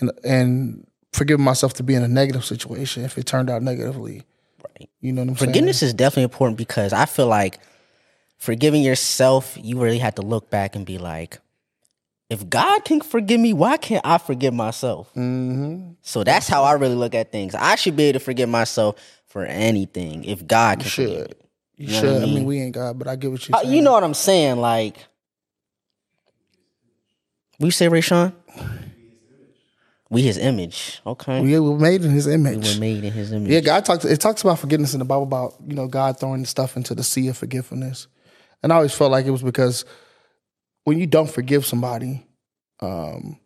And 0.00 0.12
and 0.24 0.86
forgive 1.14 1.38
myself 1.38 1.74
to 1.74 1.82
be 1.82 1.94
in 1.94 2.02
a 2.02 2.08
negative 2.08 2.44
situation 2.44 3.04
if 3.04 3.16
it 3.16 3.24
turned 3.24 3.48
out 3.48 3.62
negatively. 3.62 4.22
Right. 4.62 4.90
You 5.00 5.12
know 5.12 5.22
what 5.22 5.30
I'm 5.30 5.36
saying? 5.36 5.50
Forgiveness 5.50 5.82
is 5.82 5.94
definitely 5.94 6.24
important 6.24 6.58
because 6.58 6.92
I 6.92 7.06
feel 7.06 7.28
like 7.28 7.60
forgiving 8.36 8.82
yourself, 8.82 9.56
you 9.62 9.80
really 9.80 9.98
have 9.98 10.16
to 10.16 10.22
look 10.22 10.50
back 10.50 10.74
and 10.74 10.84
be 10.84 10.98
like, 10.98 11.38
if 12.30 12.48
God 12.48 12.84
can 12.84 13.00
forgive 13.00 13.38
me, 13.38 13.52
why 13.52 13.76
can't 13.76 14.04
I 14.04 14.18
forgive 14.18 14.54
myself? 14.54 15.08
Mm-hmm. 15.10 15.92
So 16.02 16.24
that's 16.24 16.48
how 16.48 16.64
I 16.64 16.72
really 16.72 16.96
look 16.96 17.14
at 17.14 17.30
things. 17.30 17.54
I 17.54 17.76
should 17.76 17.94
be 17.96 18.04
able 18.04 18.18
to 18.18 18.24
forgive 18.24 18.48
myself 18.48 18.96
for 19.26 19.44
anything 19.44 20.24
if 20.24 20.44
God 20.46 20.80
can 20.80 20.90
forgive 20.90 21.10
should. 21.10 21.34
You, 21.76 21.86
You 21.86 21.92
know 21.92 22.00
should. 22.00 22.22
I 22.22 22.26
I 22.26 22.26
mean? 22.26 22.44
we 22.44 22.60
ain't 22.60 22.74
God, 22.74 22.98
but 22.98 23.06
I 23.06 23.14
get 23.14 23.30
what 23.30 23.48
you're 23.48 23.56
Uh, 23.56 23.62
you 23.62 23.82
know 23.82 23.92
what 23.92 24.02
I'm 24.02 24.14
saying? 24.14 24.56
Like, 24.56 24.96
we 27.60 27.66
you 27.66 27.70
say, 27.70 27.88
Rayshawn? 27.88 28.32
We 30.14 30.22
his 30.22 30.38
image. 30.38 31.00
Okay. 31.06 31.40
we 31.40 31.58
were 31.58 31.78
made 31.78 32.04
in 32.04 32.10
His 32.10 32.26
image. 32.26 32.64
We're 32.64 32.80
made 32.80 33.04
in 33.04 33.12
his 33.12 33.32
image. 33.32 33.50
Yeah, 33.50 33.60
God 33.60 33.84
talks. 33.84 34.04
It 34.04 34.20
talks 34.20 34.42
about 34.42 34.58
forgiveness 34.58 34.94
in 34.94 35.00
the 35.00 35.04
Bible 35.04 35.24
about 35.24 35.54
you 35.66 35.74
know 35.74 35.86
God 35.88 36.18
throwing 36.18 36.40
the 36.42 36.46
stuff 36.46 36.76
into 36.76 36.94
the 36.94 37.02
sea 37.02 37.28
of 37.28 37.36
forgiveness, 37.36 38.06
and 38.62 38.72
I 38.72 38.76
always 38.76 38.94
felt 38.94 39.10
like 39.10 39.26
it 39.26 39.30
was 39.30 39.42
because 39.42 39.84
when 40.84 40.98
you 40.98 41.06
don't 41.06 41.30
forgive 41.30 41.66
somebody, 41.66 42.24
um, 42.80 43.38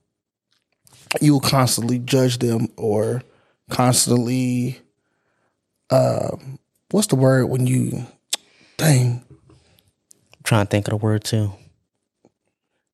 you 1.20 1.32
will 1.32 1.40
constantly 1.40 1.98
judge 1.98 2.38
them 2.38 2.68
or 2.76 3.22
constantly, 3.70 4.78
um, 5.90 6.58
what's 6.90 7.06
the 7.06 7.16
word 7.16 7.46
when 7.46 7.66
you, 7.66 8.06
dang, 8.76 9.24
trying 10.42 10.66
to 10.66 10.70
think 10.70 10.88
of 10.88 10.92
the 10.92 10.96
word 10.96 11.24
too. 11.24 11.52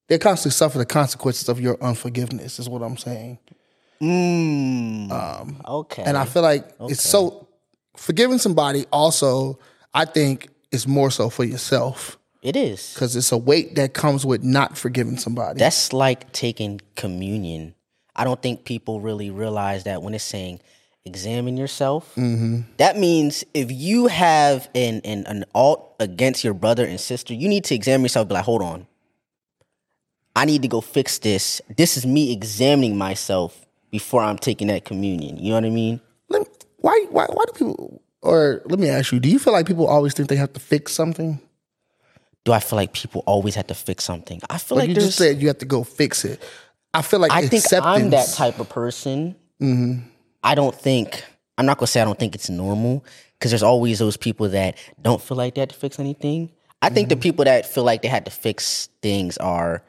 they 0.08 0.18
constantly 0.18 0.52
suffer 0.52 0.78
the 0.78 0.86
consequences 0.86 1.48
of 1.48 1.60
your 1.60 1.82
unforgiveness. 1.82 2.58
Is 2.58 2.68
what 2.68 2.82
I'm 2.82 2.96
saying. 2.96 3.38
Mm. 4.00 5.10
Um, 5.10 5.60
okay. 5.66 6.02
And 6.04 6.16
I 6.16 6.24
feel 6.24 6.42
like 6.42 6.68
it's 6.80 7.02
so 7.02 7.48
forgiving 7.96 8.38
somebody 8.38 8.86
also, 8.92 9.58
I 9.92 10.04
think, 10.04 10.48
is 10.70 10.86
more 10.86 11.10
so 11.10 11.30
for 11.30 11.44
yourself 11.44 12.18
it 12.42 12.56
is. 12.56 12.92
because 12.94 13.16
it's 13.16 13.32
a 13.32 13.38
weight 13.38 13.76
that 13.76 13.94
comes 13.94 14.26
with 14.26 14.42
not 14.42 14.76
forgiving 14.76 15.16
somebody. 15.16 15.58
That's 15.58 15.92
like 15.92 16.32
taking 16.32 16.80
communion. 16.96 17.74
I 18.16 18.24
don't 18.24 18.40
think 18.40 18.64
people 18.64 19.00
really 19.00 19.30
realize 19.30 19.84
that 19.84 20.02
when 20.02 20.14
it's 20.14 20.24
saying 20.24 20.60
examine 21.04 21.56
yourself. 21.56 22.14
That 22.14 22.96
means 22.96 23.44
if 23.54 23.70
you 23.70 24.06
have 24.06 24.68
an, 24.74 25.00
an 25.04 25.26
an 25.26 25.44
alt 25.54 25.94
against 26.00 26.44
your 26.44 26.54
brother 26.54 26.84
and 26.84 27.00
sister, 27.00 27.34
you 27.34 27.48
need 27.48 27.64
to 27.64 27.74
examine 27.74 28.04
yourself. 28.04 28.28
Be 28.28 28.34
like, 28.34 28.44
hold 28.44 28.62
on, 28.62 28.86
I 30.36 30.44
need 30.44 30.62
to 30.62 30.68
go 30.68 30.80
fix 30.80 31.18
this. 31.18 31.60
This 31.76 31.96
is 31.96 32.06
me 32.06 32.32
examining 32.32 32.96
myself 32.96 33.63
before 33.94 34.22
I'm 34.22 34.38
taking 34.38 34.66
that 34.66 34.84
communion. 34.84 35.36
You 35.36 35.50
know 35.50 35.54
what 35.54 35.64
I 35.64 35.70
mean? 35.70 36.00
Let 36.28 36.40
me- 36.40 36.48
why, 36.78 37.06
why, 37.10 37.26
why 37.26 37.44
do 37.46 37.52
people? 37.52 38.02
Or 38.22 38.60
let 38.64 38.80
me 38.80 38.88
ask 38.88 39.12
you: 39.12 39.20
Do 39.20 39.28
you 39.28 39.38
feel 39.38 39.52
like 39.52 39.66
people 39.66 39.86
always 39.86 40.14
think 40.14 40.28
they 40.28 40.34
have 40.34 40.52
to 40.54 40.58
fix 40.58 40.92
something? 40.92 41.40
Do 42.44 42.52
I 42.52 42.58
feel 42.58 42.76
like 42.76 42.92
people 42.92 43.22
always 43.24 43.54
have 43.54 43.68
to 43.68 43.74
fix 43.74 44.02
something? 44.02 44.40
I 44.50 44.58
feel 44.58 44.78
Like 44.78 44.88
like 44.88 44.96
you 44.96 45.02
just 45.02 45.16
said, 45.16 45.40
you 45.40 45.46
have 45.46 45.58
to 45.58 45.64
go 45.64 45.84
fix 45.84 46.24
it. 46.24 46.42
I 46.92 47.02
feel 47.02 47.20
like 47.20 47.30
I 47.30 47.46
think. 47.46 47.64
I'm 47.72 48.10
that 48.10 48.32
type 48.34 48.58
of 48.58 48.68
person. 48.68 49.36
Mm-hmm. 49.62 50.08
I 50.42 50.56
don't 50.56 50.74
think 50.74 51.24
I'm 51.56 51.64
not 51.64 51.78
gonna 51.78 51.86
say 51.86 52.00
I 52.00 52.04
don't 52.04 52.18
think 52.18 52.34
it's 52.34 52.50
normal 52.50 53.04
because 53.38 53.52
there's 53.52 53.62
always 53.62 54.00
those 54.00 54.16
people 54.16 54.48
that 54.48 54.76
don't 55.02 55.22
feel 55.22 55.36
like 55.36 55.54
they 55.54 55.60
had 55.60 55.70
to 55.70 55.76
fix 55.76 56.00
anything. 56.00 56.50
I 56.82 56.88
think 56.88 57.10
the 57.10 57.14
mm-hmm. 57.14 57.22
people 57.22 57.44
that 57.44 57.64
feel 57.64 57.84
like 57.84 58.02
they 58.02 58.08
had 58.08 58.24
to 58.24 58.32
fix 58.32 58.88
things 59.02 59.38
are 59.38 59.84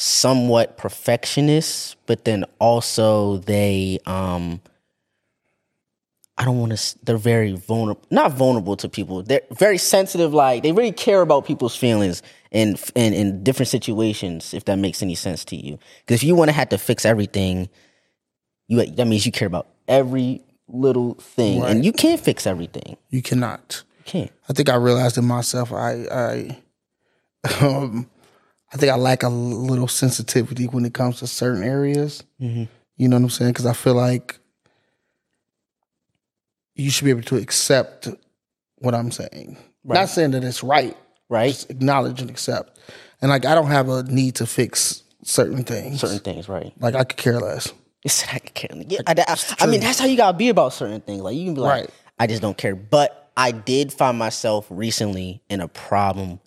somewhat 0.00 0.76
perfectionists, 0.76 1.96
but 2.06 2.24
then 2.24 2.44
also 2.60 3.38
they 3.38 3.98
um 4.06 4.60
I 6.40 6.44
don't 6.44 6.60
want 6.60 6.78
to. 6.78 6.98
They're 7.04 7.16
very 7.16 7.56
vulnerable, 7.56 8.06
not 8.12 8.30
vulnerable 8.30 8.76
to 8.76 8.88
people. 8.88 9.24
They're 9.24 9.42
very 9.50 9.76
sensitive. 9.76 10.32
Like 10.32 10.62
they 10.62 10.70
really 10.70 10.92
care 10.92 11.20
about 11.20 11.44
people's 11.46 11.74
feelings 11.74 12.22
in 12.52 12.76
in, 12.94 13.12
in 13.12 13.42
different 13.42 13.68
situations. 13.68 14.54
If 14.54 14.66
that 14.66 14.78
makes 14.78 15.02
any 15.02 15.16
sense 15.16 15.44
to 15.46 15.56
you, 15.56 15.80
because 16.06 16.22
if 16.22 16.24
you 16.28 16.36
want 16.36 16.48
to 16.50 16.52
have 16.52 16.68
to 16.68 16.78
fix 16.78 17.04
everything, 17.04 17.68
you 18.68 18.86
that 18.86 19.06
means 19.08 19.26
you 19.26 19.32
care 19.32 19.48
about 19.48 19.66
every 19.88 20.42
little 20.68 21.14
thing, 21.14 21.64
and 21.64 21.84
you 21.84 21.92
can't 21.92 22.20
fix 22.20 22.46
everything. 22.46 22.96
You 23.10 23.20
cannot. 23.20 23.82
You 23.98 24.04
can't. 24.04 24.30
I 24.48 24.52
think 24.52 24.68
I 24.68 24.76
realized 24.76 25.18
in 25.18 25.24
myself, 25.24 25.72
I, 25.72 26.06
I, 26.08 26.62
um, 27.66 28.08
I 28.72 28.76
think 28.76 28.92
I 28.92 28.96
lack 28.96 29.22
a 29.22 29.28
little 29.28 29.88
sensitivity 29.88 30.66
when 30.66 30.84
it 30.84 30.92
comes 30.94 31.18
to 31.20 31.26
certain 31.26 31.62
areas. 31.62 32.22
Mm-hmm. 32.40 32.64
You 32.96 33.08
know 33.08 33.16
what 33.16 33.22
I'm 33.24 33.30
saying? 33.30 33.52
Because 33.52 33.66
I 33.66 33.72
feel 33.72 33.94
like 33.94 34.38
you 36.74 36.90
should 36.90 37.04
be 37.04 37.10
able 37.10 37.22
to 37.22 37.36
accept 37.36 38.08
what 38.76 38.94
I'm 38.94 39.10
saying. 39.10 39.56
Not 39.84 40.08
saying 40.08 40.32
that 40.32 40.44
it's 40.44 40.62
right. 40.62 40.96
Right. 41.28 41.52
Just 41.52 41.70
acknowledge 41.70 42.20
and 42.20 42.30
accept. 42.30 42.78
And 43.20 43.30
like, 43.30 43.44
I 43.46 43.54
don't 43.54 43.66
have 43.68 43.88
a 43.88 44.02
need 44.04 44.36
to 44.36 44.46
fix 44.46 45.02
certain 45.22 45.64
things. 45.64 46.00
Certain 46.00 46.18
things, 46.18 46.48
right? 46.48 46.72
Like, 46.78 46.94
I 46.94 47.04
could 47.04 47.16
care 47.16 47.38
less. 47.40 47.72
You 48.04 48.10
said 48.10 48.28
I 48.34 48.38
could 48.38 48.54
care. 48.54 48.70
Yeah, 48.86 49.00
I, 49.06 49.14
I- 49.26 49.36
I 49.60 49.66
mean, 49.66 49.80
that's 49.80 49.98
how 49.98 50.06
you 50.06 50.16
gotta 50.16 50.36
be 50.36 50.50
about 50.50 50.72
certain 50.72 51.00
things. 51.00 51.20
Like 51.22 51.34
you 51.36 51.44
can 51.46 51.54
be 51.54 51.60
like, 51.60 51.80
Right. 51.82 51.90
I 52.18 52.26
just 52.26 52.42
don't 52.42 52.56
care. 52.56 52.76
But 52.76 53.30
I 53.36 53.50
did 53.50 53.92
find 53.92 54.16
myself 54.18 54.66
recently 54.70 55.42
in 55.48 55.60
a 55.60 55.68
problem, 55.68 56.40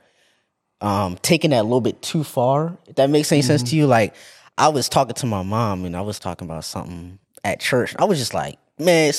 um, 0.81 1.17
taking 1.21 1.51
that 1.51 1.61
a 1.61 1.63
little 1.63 1.81
bit 1.81 2.01
too 2.01 2.23
far. 2.23 2.77
If 2.87 2.95
that 2.95 3.09
makes 3.09 3.31
any 3.31 3.41
sense 3.41 3.63
to 3.63 3.75
you, 3.75 3.87
like 3.87 4.15
I 4.57 4.69
was 4.69 4.89
talking 4.89 5.15
to 5.15 5.25
my 5.25 5.43
mom 5.43 5.85
and 5.85 5.95
I 5.95 6.01
was 6.01 6.19
talking 6.19 6.47
about 6.47 6.65
something 6.65 7.19
at 7.43 7.59
church. 7.59 7.95
I 7.97 8.05
was 8.05 8.19
just 8.19 8.33
like, 8.33 8.57
man, 8.77 9.13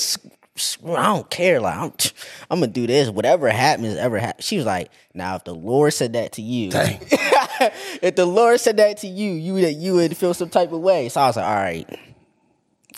I 0.85 1.05
don't 1.05 1.29
care. 1.29 1.59
Like 1.59 1.75
I'm, 1.75 1.93
I'm 2.51 2.59
gonna 2.59 2.71
do 2.71 2.85
this. 2.85 3.09
Whatever 3.09 3.49
happens, 3.49 3.97
ever 3.97 4.19
happens. 4.19 4.45
She 4.45 4.57
was 4.57 4.65
like, 4.65 4.91
now 5.13 5.35
if 5.35 5.45
the 5.45 5.55
Lord 5.55 5.93
said 5.93 6.13
that 6.13 6.33
to 6.33 6.41
you, 6.41 6.69
if 6.73 8.15
the 8.15 8.25
Lord 8.25 8.59
said 8.59 8.77
that 8.77 8.97
to 8.97 9.07
you, 9.07 9.31
you 9.31 9.61
that 9.61 9.73
you 9.73 9.93
would 9.93 10.15
feel 10.17 10.33
some 10.33 10.49
type 10.49 10.71
of 10.71 10.81
way. 10.81 11.09
So 11.09 11.21
I 11.21 11.27
was 11.27 11.37
like, 11.37 11.45
all 11.45 11.55
right, 11.55 11.99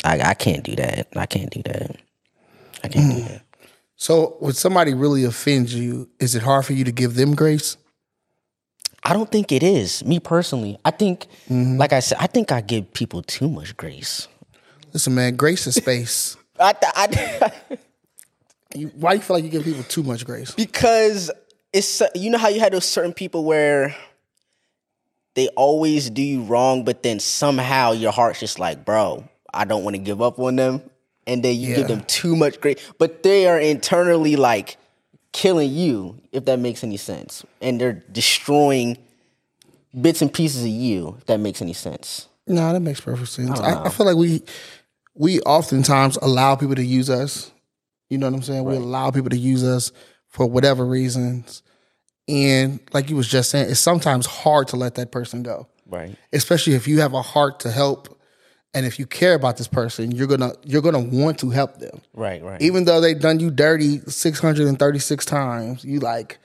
I, 0.04 0.20
I 0.22 0.34
can't 0.34 0.64
do 0.64 0.76
that. 0.76 1.08
I 1.16 1.26
can't 1.26 1.52
do 1.52 1.62
that. 1.64 1.96
I 2.84 2.88
can't 2.88 3.16
do 3.16 3.22
that. 3.24 3.42
So, 3.98 4.36
when 4.40 4.54
somebody 4.54 4.94
really 4.94 5.24
offends 5.24 5.74
you, 5.74 6.10
is 6.20 6.36
it 6.36 6.44
hard 6.44 6.66
for 6.66 6.74
you 6.74 6.84
to 6.84 6.92
give 6.92 7.16
them 7.16 7.34
grace? 7.34 7.78
I 9.06 9.14
don't 9.14 9.32
think 9.32 9.52
it 9.52 9.62
is. 9.64 10.04
Me 10.04 10.20
personally, 10.20 10.78
I 10.84 10.90
think, 10.92 11.28
mm-hmm. 11.50 11.78
like 11.78 11.94
I 11.94 12.00
said, 12.00 12.18
I 12.20 12.28
think 12.28 12.52
I 12.52 12.62
give 12.62 12.92
people 12.94 13.22
too 13.22 13.48
much 13.48 13.78
grace. 13.78 14.28
Listen, 14.94 15.14
man, 15.16 15.36
grace 15.36 15.68
is 15.68 15.76
space. 15.76 16.36
I, 16.60 16.74
I, 16.84 17.52
You- 18.76 18.92
Why 18.96 19.12
do 19.12 19.18
you 19.18 19.22
feel 19.22 19.36
like 19.38 19.44
you 19.46 19.50
give 19.52 19.64
people 19.64 19.84
too 19.84 20.04
much 20.04 20.26
grace? 20.26 20.52
because 20.56 21.32
it's 21.72 22.02
uh, 22.02 22.08
you 22.16 22.30
know 22.30 22.38
how 22.38 22.48
you 22.50 22.60
had 22.60 22.74
those 22.74 22.86
certain 22.86 23.14
people 23.14 23.46
where 23.46 23.96
they 25.36 25.48
always 25.50 26.10
do 26.10 26.22
you 26.22 26.44
wrong, 26.44 26.84
but 26.84 27.04
then 27.04 27.20
somehow 27.20 27.92
your 27.92 28.12
heart's 28.12 28.40
just 28.40 28.58
like, 28.60 28.84
bro, 28.86 29.28
I 29.54 29.66
don't 29.66 29.84
want 29.84 29.96
to 29.96 30.02
give 30.02 30.22
up 30.22 30.40
on 30.40 30.56
them, 30.56 30.82
and 31.28 31.44
then 31.44 31.56
you 31.58 31.70
Yeah. 31.70 31.76
give 31.78 31.88
them 31.90 32.02
too 32.08 32.36
much 32.36 32.60
grace, 32.60 32.80
but 32.98 33.22
they 33.24 33.48
are 33.48 33.60
internally 33.60 34.36
like 34.36 34.78
killing 35.36 35.70
you, 35.70 36.18
if 36.32 36.46
that 36.46 36.60
makes 36.60 36.82
any 36.82 36.96
sense, 36.96 37.46
and 37.62 37.80
they're 37.80 38.02
destroying 38.14 38.98
bits 40.00 40.22
and 40.22 40.34
pieces 40.34 40.64
of 40.64 40.70
you, 40.70 41.16
if 41.20 41.26
that 41.26 41.42
makes 41.42 41.62
any 41.62 41.74
sense. 41.74 42.30
No, 42.48 42.72
that 42.72 42.80
makes 42.80 43.02
perfect 43.02 43.30
sense. 43.30 43.60
I, 43.60 43.84
I 43.84 43.90
feel 43.90 44.06
like 44.06 44.16
we 44.16 44.44
we 45.14 45.42
oftentimes 45.42 46.18
allow 46.22 46.56
people 46.56 46.76
to 46.76 46.86
use 46.86 47.10
us. 47.10 47.52
You 48.10 48.18
know 48.18 48.28
what 48.28 48.36
I'm 48.36 48.44
saying? 48.44 48.64
We 48.64 48.78
allow 48.78 49.12
people 49.12 49.30
to 49.32 49.38
use 49.38 49.64
us 49.64 49.92
for 50.28 50.46
whatever 50.46 50.86
reasons. 50.86 51.64
And 52.30 52.80
like 52.94 53.10
you 53.10 53.18
was 53.18 53.28
just 53.28 53.50
saying, 53.50 53.70
it's 53.70 53.80
sometimes 53.80 54.26
hard 54.26 54.70
to 54.70 54.78
let 54.78 54.96
that 54.96 55.12
person 55.12 55.44
go. 55.44 55.68
Right. 55.86 56.16
Especially 56.32 56.74
if 56.74 56.88
you 56.88 57.02
have 57.02 57.14
a 57.14 57.22
heart 57.22 57.60
to 57.62 57.72
help 57.72 58.15
and 58.76 58.86
if 58.86 59.00
you 59.00 59.08
care 59.08 59.34
about 59.34 59.58
this 59.58 59.68
person, 59.68 60.12
you're 60.12 60.28
gonna 60.28 60.54
you're 60.64 60.82
gonna 60.82 61.00
want 61.00 61.40
to 61.40 61.50
help 61.50 61.80
them. 61.80 62.02
Right. 62.14 62.44
Right. 62.44 62.62
Even 62.62 62.84
though 62.84 63.00
they've 63.02 63.20
done 63.20 63.40
you 63.40 63.50
dirty 63.50 64.00
636 64.00 65.26
times, 65.26 65.84
you 65.84 66.00
like 66.00 66.38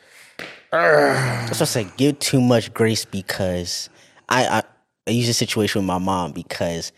That's 0.71 1.61
what 1.61 1.63
I 1.63 1.65
say. 1.65 1.87
Give 1.97 2.19
too 2.19 2.41
much 2.41 2.73
grace 2.73 3.05
because 3.05 3.91
I, 4.29 4.47
I 4.47 4.63
I 5.09 5.11
use 5.11 5.29
a 5.29 5.35
situation 5.35 5.81
with 5.81 5.87
my 5.87 5.99
mom 5.99 6.31
because 6.33 6.93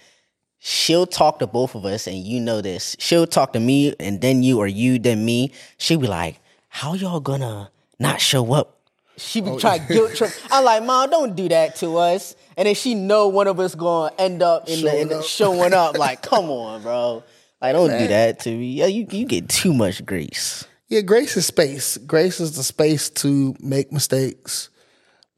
she'll 0.58 1.06
talk 1.06 1.38
to 1.38 1.46
both 1.46 1.74
of 1.74 1.86
us, 1.86 2.06
and 2.06 2.16
you 2.16 2.38
know 2.40 2.60
this. 2.60 2.94
She'll 2.98 3.26
talk 3.26 3.54
to 3.54 3.60
me, 3.60 3.94
and 3.98 4.20
then 4.20 4.42
you, 4.42 4.58
or 4.58 4.66
you, 4.66 4.98
then 4.98 5.24
me. 5.24 5.52
She'll 5.78 5.98
be 5.98 6.06
like, 6.08 6.40
"How 6.68 6.92
y'all 6.92 7.20
gonna 7.20 7.70
not 7.98 8.20
show 8.20 8.52
up?" 8.52 8.81
She 9.16 9.40
be 9.40 9.56
trying 9.58 9.86
to 9.86 9.92
guilt 9.92 10.14
trip. 10.16 10.30
I'm 10.50 10.64
like, 10.64 10.82
"Mom, 10.82 11.10
don't 11.10 11.36
do 11.36 11.48
that 11.48 11.76
to 11.76 11.96
us." 11.98 12.34
And 12.56 12.66
then 12.66 12.74
she 12.74 12.94
know 12.94 13.28
one 13.28 13.46
of 13.46 13.60
us 13.60 13.74
gonna 13.74 14.14
end 14.18 14.42
up 14.42 14.68
in 14.68 14.82
the, 14.82 15.00
in 15.00 15.08
the 15.08 15.22
showing 15.22 15.74
up. 15.74 15.96
Like, 15.98 16.22
come 16.22 16.50
on, 16.50 16.82
bro. 16.82 17.22
Like, 17.60 17.74
don't 17.74 17.96
do 17.96 18.08
that 18.08 18.40
to 18.40 18.50
me. 18.50 18.72
Yeah, 18.72 18.86
you 18.86 19.06
you 19.10 19.26
get 19.26 19.48
too 19.48 19.72
much 19.72 20.04
grace. 20.04 20.66
Yeah, 20.88 21.00
grace 21.00 21.36
is 21.36 21.46
space. 21.46 21.96
Grace 21.98 22.40
is 22.40 22.56
the 22.56 22.62
space 22.62 23.08
to 23.10 23.54
make 23.60 23.92
mistakes, 23.92 24.68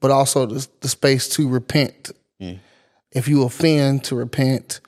but 0.01 0.11
also 0.11 0.45
the, 0.45 0.67
the 0.81 0.89
space 0.89 1.29
to 1.29 1.47
repent. 1.47 2.11
If 3.11 3.29
you 3.29 3.43
offend, 3.43 4.03
to 4.05 4.15
repent, 4.15 4.81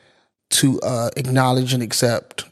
to 0.50 0.82
uh, 0.82 1.10
acknowledge 1.15 1.74
and 1.74 1.82
accept. 1.82 2.44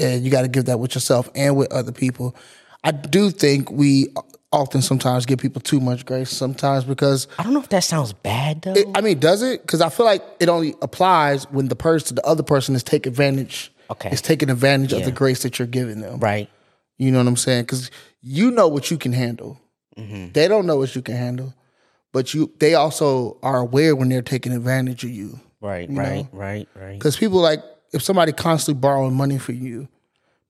And 0.00 0.24
you 0.24 0.30
got 0.32 0.42
to 0.42 0.48
give 0.48 0.64
that 0.64 0.80
with 0.80 0.96
yourself 0.96 1.30
and 1.36 1.56
with 1.56 1.70
other 1.70 1.92
people. 1.92 2.34
I 2.82 2.90
do 2.90 3.30
think 3.30 3.70
we 3.70 4.08
often 4.52 4.82
sometimes 4.82 5.26
give 5.26 5.38
people 5.38 5.60
too 5.60 5.80
much 5.80 6.04
grace 6.04 6.30
sometimes 6.30 6.84
because 6.84 7.26
I 7.38 7.42
don't 7.42 7.54
know 7.54 7.60
if 7.60 7.70
that 7.70 7.84
sounds 7.84 8.12
bad 8.12 8.62
though. 8.62 8.74
it, 8.74 8.86
I 8.94 9.00
mean, 9.00 9.18
does 9.18 9.42
it? 9.42 9.62
Because 9.62 9.80
I 9.80 9.88
feel 9.88 10.06
like 10.06 10.22
it 10.40 10.48
only 10.48 10.74
applies 10.82 11.50
when 11.50 11.68
the 11.68 11.76
person, 11.76 12.14
the 12.14 12.26
other 12.26 12.42
person, 12.42 12.74
is 12.74 12.82
taking 12.82 13.10
advantage. 13.10 13.72
Okay. 13.90 14.10
is 14.10 14.22
taking 14.22 14.48
advantage 14.48 14.94
of 14.94 15.04
the 15.04 15.12
grace 15.12 15.42
that 15.42 15.58
you're 15.58 15.68
giving 15.68 16.00
them. 16.00 16.18
right. 16.20 16.48
You 16.96 17.10
know 17.10 17.18
what 17.18 17.26
I'm 17.26 17.36
saying? 17.36 17.64
Because 17.64 17.90
you 18.20 18.50
know 18.50 18.68
what 18.68 18.90
you 18.90 18.96
can 18.96 19.12
handle. 19.12 19.60
Mm-hmm. 19.98 20.32
They 20.32 20.48
don't 20.48 20.66
know 20.66 20.76
what 20.76 20.94
you 20.94 21.02
can 21.02 21.16
handle, 21.16 21.52
but 22.12 22.32
you 22.32 22.52
they 22.58 22.74
also 22.74 23.38
are 23.42 23.58
aware 23.58 23.96
when 23.96 24.08
they're 24.08 24.22
taking 24.22 24.52
advantage 24.52 25.04
of 25.04 25.10
you. 25.10 25.40
Right, 25.60 25.88
right, 25.90 26.26
right, 26.32 26.68
right. 26.74 26.98
Because 26.98 27.16
people 27.16 27.40
like 27.40 27.62
if 27.92 28.02
somebody 28.02 28.32
constantly 28.32 28.80
borrowing 28.80 29.14
money 29.14 29.38
for 29.38 29.52
you 29.52 29.88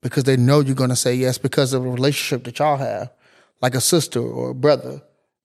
because 0.01 0.25
they 0.25 0.37
know 0.37 0.61
you're 0.61 0.75
gonna 0.75 0.97
say 0.97 1.15
yes 1.15 1.39
because 1.39 1.73
of 1.73 1.85
a 1.85 1.89
relationship 1.89 2.45
that 2.45 2.59
y'all 2.59 2.77
have, 2.77 3.11
like 3.63 3.75
a 3.75 3.81
sister 3.81 4.21
or 4.21 4.51
a 4.51 4.55
brother. 4.55 5.01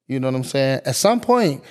You 0.08 0.20
know 0.20 0.28
what 0.28 0.36
I'm 0.36 0.44
saying? 0.44 0.82
At 0.86 0.96
some 0.96 1.22
point, 1.22 1.64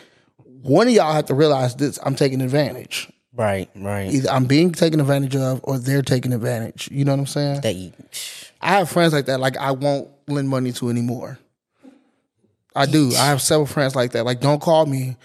one 0.62 0.86
of 0.86 0.94
y'all 0.94 1.12
have 1.12 1.26
to 1.26 1.34
realize 1.34 1.76
this: 1.76 1.98
I'm 2.02 2.14
taking 2.14 2.40
advantage. 2.40 3.10
Right, 3.34 3.68
right. 3.76 4.10
Either 4.10 4.30
I'm 4.30 4.46
being 4.46 4.72
taken 4.72 5.00
advantage 5.00 5.36
of, 5.36 5.60
or 5.64 5.78
they're 5.78 6.02
taking 6.02 6.32
advantage. 6.32 6.88
You 6.90 7.04
know 7.04 7.12
what 7.12 7.20
I'm 7.20 7.26
saying? 7.26 7.60
That 7.60 7.74
you, 7.74 7.92
I 8.62 8.78
have 8.78 8.88
friends 8.88 9.12
like 9.12 9.26
that. 9.26 9.40
Like 9.40 9.58
I 9.58 9.72
won't 9.72 10.08
lend 10.26 10.48
money 10.48 10.72
to 10.72 10.88
anymore. 10.88 11.38
I 12.74 12.86
do. 12.86 13.12
I 13.14 13.26
have 13.26 13.42
several 13.42 13.66
friends 13.66 13.94
like 13.94 14.12
that. 14.12 14.24
Like 14.24 14.40
don't 14.40 14.60
call 14.60 14.86
me. 14.86 15.16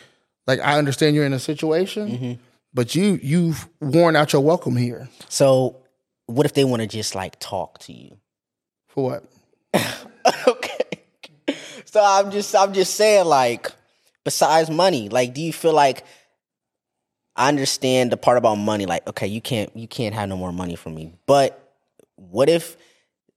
Like 0.47 0.59
I 0.59 0.77
understand 0.77 1.15
you're 1.15 1.25
in 1.25 1.33
a 1.33 1.39
situation, 1.39 2.09
mm-hmm. 2.09 2.41
but 2.73 2.95
you 2.95 3.19
you've 3.21 3.67
worn 3.79 4.15
out 4.15 4.33
your 4.33 4.41
welcome 4.41 4.75
here. 4.75 5.07
so 5.29 5.77
what 6.25 6.45
if 6.45 6.53
they 6.53 6.63
want 6.63 6.81
to 6.81 6.87
just 6.87 7.13
like 7.13 7.39
talk 7.39 7.79
to 7.79 7.93
you? 7.93 8.17
For 8.87 9.03
what? 9.03 9.23
okay. 10.47 10.80
So 11.91 12.01
I'm 12.01 12.31
just 12.31 12.55
I'm 12.55 12.71
just 12.71 12.95
saying 12.95 13.25
like 13.25 13.69
besides 14.24 14.69
money, 14.69 15.10
like 15.10 15.33
do 15.33 15.41
you 15.41 15.51
feel 15.51 15.74
like 15.74 16.05
I 17.36 17.50
understand 17.50 18.13
the 18.13 18.17
part 18.17 18.38
about 18.38 18.55
money 18.55 18.86
like 18.86 19.05
okay, 19.10 19.27
you 19.27 19.41
can't 19.41 19.75
you 19.75 19.89
can't 19.89 20.15
have 20.15 20.29
no 20.29 20.38
more 20.38 20.53
money 20.53 20.77
from 20.77 20.95
me. 20.95 21.12
But 21.25 21.75
what 22.15 22.48
if 22.48 22.77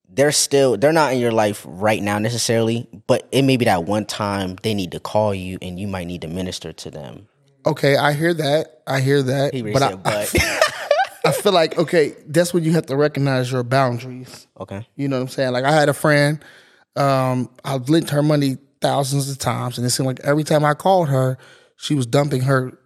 they're 0.09 0.31
still 0.31 0.77
they're 0.77 0.93
not 0.93 1.13
in 1.13 1.19
your 1.19 1.33
life 1.33 1.67
right 1.67 2.01
now 2.01 2.21
necessarily, 2.21 2.87
but 3.09 3.27
it 3.33 3.43
may 3.43 3.57
be 3.57 3.65
that 3.65 3.87
one 3.87 4.07
time 4.07 4.57
they 4.63 4.73
need 4.73 4.93
to 4.93 5.01
call 5.01 5.35
you 5.35 5.59
and 5.61 5.81
you 5.81 5.89
might 5.89 6.07
need 6.07 6.21
to 6.21 6.29
minister 6.29 6.73
to 6.73 6.93
them. 6.93 7.27
Okay, 7.67 7.97
I 7.97 8.13
hear 8.13 8.35
that. 8.35 8.83
I 8.87 9.01
hear 9.01 9.21
that. 9.21 9.53
He 9.53 9.63
but 9.63 9.83
I, 9.83 9.95
but 9.97 10.33
I 11.25 11.33
feel 11.33 11.53
like 11.53 11.77
okay, 11.77 12.15
that's 12.29 12.55
when 12.55 12.63
you 12.63 12.71
have 12.75 12.87
to 12.87 12.95
recognize 12.97 13.51
your 13.51 13.65
boundaries. 13.65 14.47
okay, 14.61 14.87
You 14.95 15.09
know 15.09 15.17
what 15.17 15.23
I'm 15.23 15.29
saying? 15.29 15.53
Like 15.53 15.65
I 15.65 15.73
had 15.73 15.89
a 15.89 15.95
friend, 15.95 16.39
um, 16.97 17.51
I've 17.65 17.89
lent 17.89 18.11
her 18.11 18.23
money 18.23 18.59
thousands 18.81 19.31
of 19.31 19.39
times, 19.39 19.79
and 19.79 19.87
it 19.87 19.91
seemed 19.91 20.07
like 20.07 20.21
every 20.21 20.45
time 20.45 20.65
I 20.65 20.75
called 20.75 21.09
her, 21.09 21.39
she 21.77 21.95
was 21.95 22.07
dumping 22.07 22.43
her 22.43 22.79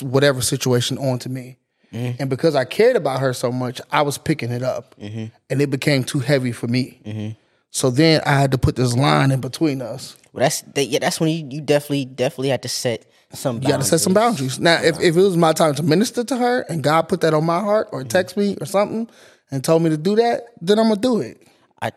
whatever 0.00 0.40
situation 0.40 0.98
onto 0.98 1.28
me. 1.28 1.58
Mm-hmm. 1.92 2.22
And 2.22 2.30
because 2.30 2.54
I 2.56 2.64
cared 2.64 2.96
about 2.96 3.20
her 3.20 3.32
so 3.32 3.52
much, 3.52 3.80
I 3.90 4.02
was 4.02 4.18
picking 4.18 4.50
it 4.50 4.62
up, 4.62 4.96
mm-hmm. 4.98 5.26
and 5.48 5.62
it 5.62 5.70
became 5.70 6.04
too 6.04 6.18
heavy 6.18 6.52
for 6.52 6.66
me. 6.66 7.00
Mm-hmm. 7.04 7.38
So 7.70 7.90
then 7.90 8.20
I 8.24 8.38
had 8.38 8.52
to 8.52 8.58
put 8.58 8.76
this 8.76 8.96
line 8.96 9.30
in 9.30 9.40
between 9.40 9.82
us. 9.82 10.16
well 10.32 10.42
that's 10.42 10.62
that, 10.62 10.84
yeah, 10.84 11.00
that's 11.00 11.18
when 11.18 11.30
you, 11.30 11.46
you 11.50 11.60
definitely 11.60 12.04
definitely 12.04 12.50
have 12.50 12.60
to 12.62 12.68
set 12.68 13.06
some. 13.32 13.60
You 13.62 13.68
got 13.68 13.78
to 13.78 13.84
set 13.84 14.00
some 14.00 14.14
boundaries. 14.14 14.60
Now, 14.60 14.80
if, 14.80 15.00
if 15.00 15.16
it 15.16 15.20
was 15.20 15.36
my 15.36 15.52
time 15.52 15.74
to 15.74 15.82
minister 15.82 16.22
to 16.24 16.36
her, 16.36 16.60
and 16.68 16.82
God 16.82 17.08
put 17.08 17.20
that 17.22 17.34
on 17.34 17.44
my 17.44 17.60
heart, 17.60 17.88
or 17.92 18.04
text 18.04 18.36
me 18.36 18.56
or 18.60 18.66
something, 18.66 19.08
and 19.50 19.64
told 19.64 19.82
me 19.82 19.90
to 19.90 19.96
do 19.96 20.16
that, 20.16 20.46
then 20.60 20.78
I'm 20.78 20.88
gonna 20.88 21.00
do 21.00 21.20
it. 21.20 21.46
I, 21.82 21.92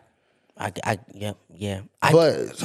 I, 0.56 0.72
I, 0.84 0.98
yeah, 1.14 1.32
yeah. 1.58 1.80
I, 2.00 2.12
But 2.12 2.62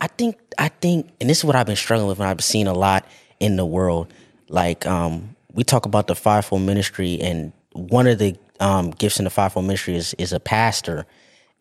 I 0.00 0.08
think 0.08 0.36
I 0.58 0.68
think 0.68 1.10
and 1.20 1.30
this 1.30 1.38
is 1.38 1.44
what 1.44 1.54
I've 1.56 1.66
been 1.66 1.76
struggling 1.76 2.08
with 2.08 2.18
and 2.18 2.28
I've 2.28 2.42
seen 2.42 2.66
a 2.66 2.72
lot 2.74 3.06
in 3.40 3.56
the 3.56 3.64
world. 3.64 4.12
Like 4.48 4.84
um 4.84 5.36
we 5.52 5.64
talk 5.64 5.86
about 5.86 6.08
the 6.08 6.14
fivefold 6.14 6.62
ministry 6.62 7.20
and 7.20 7.52
one 7.72 8.06
of 8.06 8.18
the 8.18 8.36
um 8.58 8.90
gifts 8.90 9.18
in 9.18 9.24
the 9.24 9.30
fivefold 9.30 9.66
ministry 9.66 9.94
is 9.94 10.14
is 10.14 10.32
a 10.32 10.40
pastor. 10.40 11.06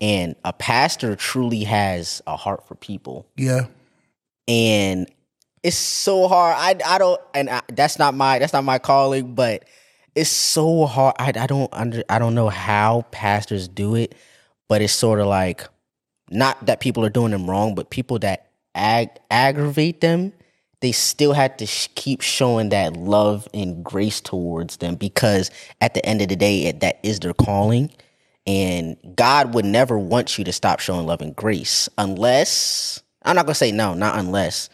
And 0.01 0.35
a 0.43 0.51
pastor 0.51 1.15
truly 1.15 1.63
has 1.65 2.23
a 2.25 2.35
heart 2.35 2.67
for 2.67 2.73
people. 2.73 3.27
yeah, 3.37 3.67
And 4.47 5.07
it's 5.61 5.77
so 5.77 6.27
hard. 6.27 6.55
I 6.57 6.95
I 6.95 6.97
don't 6.97 7.21
and 7.35 7.47
I, 7.47 7.61
that's 7.71 7.99
not 7.99 8.15
my 8.15 8.39
that's 8.39 8.53
not 8.53 8.63
my 8.63 8.79
calling, 8.79 9.35
but 9.35 9.65
it's 10.15 10.31
so 10.31 10.87
hard. 10.87 11.13
I 11.19 11.27
I 11.35 11.45
don't 11.45 11.71
under 11.71 12.03
I 12.09 12.17
don't 12.17 12.33
know 12.33 12.49
how 12.49 13.05
pastors 13.11 13.67
do 13.67 13.93
it, 13.93 14.15
but 14.67 14.81
it's 14.81 14.93
sort 14.93 15.19
of 15.19 15.27
like 15.27 15.67
not 16.31 16.65
that 16.65 16.79
people 16.79 17.05
are 17.05 17.09
doing 17.09 17.31
them 17.31 17.49
wrong, 17.49 17.75
but 17.75 17.89
people 17.89 18.19
that 18.19 18.51
ag- 18.73 19.19
aggravate 19.29 20.01
them, 20.01 20.33
they 20.79 20.91
still 20.91 21.33
had 21.33 21.59
to 21.59 21.65
sh- 21.65 21.89
keep 21.95 22.21
showing 22.21 22.69
that 22.69 22.95
love 22.95 23.47
and 23.53 23.83
grace 23.83 24.21
towards 24.21 24.77
them 24.77 24.95
because 24.95 25.51
at 25.81 25.93
the 25.93 26.03
end 26.05 26.21
of 26.21 26.29
the 26.29 26.35
day, 26.35 26.63
it, 26.63 26.79
that 26.79 26.99
is 27.03 27.19
their 27.19 27.33
calling. 27.33 27.91
And 28.47 28.97
God 29.15 29.53
would 29.53 29.65
never 29.65 29.99
want 29.99 30.37
you 30.37 30.43
to 30.45 30.51
stop 30.51 30.79
showing 30.79 31.05
love 31.05 31.21
and 31.21 31.35
grace 31.35 31.87
unless, 31.97 33.03
I'm 33.23 33.35
not 33.35 33.45
going 33.45 33.53
to 33.53 33.59
say 33.59 33.71
no, 33.71 33.93
not 33.93 34.17
unless. 34.17 34.69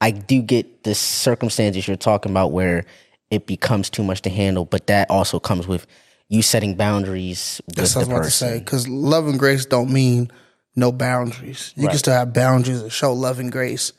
I 0.00 0.10
do 0.10 0.42
get 0.42 0.82
the 0.82 0.94
circumstances 0.94 1.88
you're 1.88 1.96
talking 1.96 2.30
about 2.30 2.52
where 2.52 2.84
it 3.30 3.46
becomes 3.46 3.88
too 3.88 4.02
much 4.02 4.22
to 4.22 4.30
handle, 4.30 4.66
but 4.66 4.88
that 4.88 5.10
also 5.10 5.40
comes 5.40 5.66
with 5.66 5.86
you 6.28 6.42
setting 6.42 6.74
boundaries 6.74 7.60
with 7.66 7.76
That's 7.76 7.94
the 7.94 8.00
what 8.00 8.04
I 8.04 8.08
was 8.08 8.18
about 8.18 8.24
to 8.24 8.30
say. 8.30 8.58
Because 8.58 8.86
love 8.88 9.26
and 9.28 9.38
grace 9.38 9.64
don't 9.64 9.90
mean 9.90 10.30
no 10.76 10.92
boundaries. 10.92 11.72
You 11.76 11.88
can 11.88 11.98
still 11.98 12.14
have 12.14 12.32
boundaries 12.32 12.82
and 12.82 12.92
show 12.92 13.12
love 13.12 13.40
and 13.40 13.50
grace. 13.50 13.92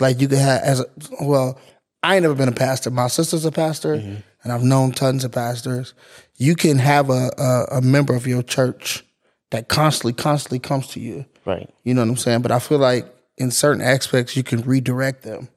Like 0.00 0.20
you 0.20 0.28
can 0.28 0.38
have 0.38 0.62
as 0.62 0.80
a 0.80 0.86
well. 1.20 1.58
I 2.02 2.14
ain't 2.14 2.22
never 2.22 2.34
been 2.34 2.48
a 2.48 2.52
pastor. 2.52 2.90
My 2.90 3.08
sister's 3.08 3.44
a 3.44 3.52
pastor, 3.52 3.94
and 3.94 4.52
I've 4.52 4.62
known 4.62 4.92
tons 4.92 5.24
of 5.24 5.32
pastors. 5.32 5.94
You 6.36 6.54
can 6.54 6.78
have 6.78 7.10
a, 7.10 7.30
a 7.36 7.78
a 7.78 7.80
member 7.82 8.14
of 8.14 8.26
your 8.26 8.42
church 8.42 9.04
that 9.50 9.68
constantly, 9.68 10.12
constantly 10.12 10.58
comes 10.58 10.88
to 10.88 11.00
you. 11.00 11.24
Right. 11.44 11.68
You 11.84 11.94
know 11.94 12.02
what 12.02 12.10
I'm 12.10 12.16
saying? 12.16 12.42
But 12.42 12.52
I 12.52 12.58
feel 12.58 12.78
like 12.78 13.06
in 13.36 13.50
certain 13.50 13.82
aspects 13.82 14.36
you 14.36 14.42
can 14.42 14.62
redirect 14.62 15.22
them, 15.22 15.48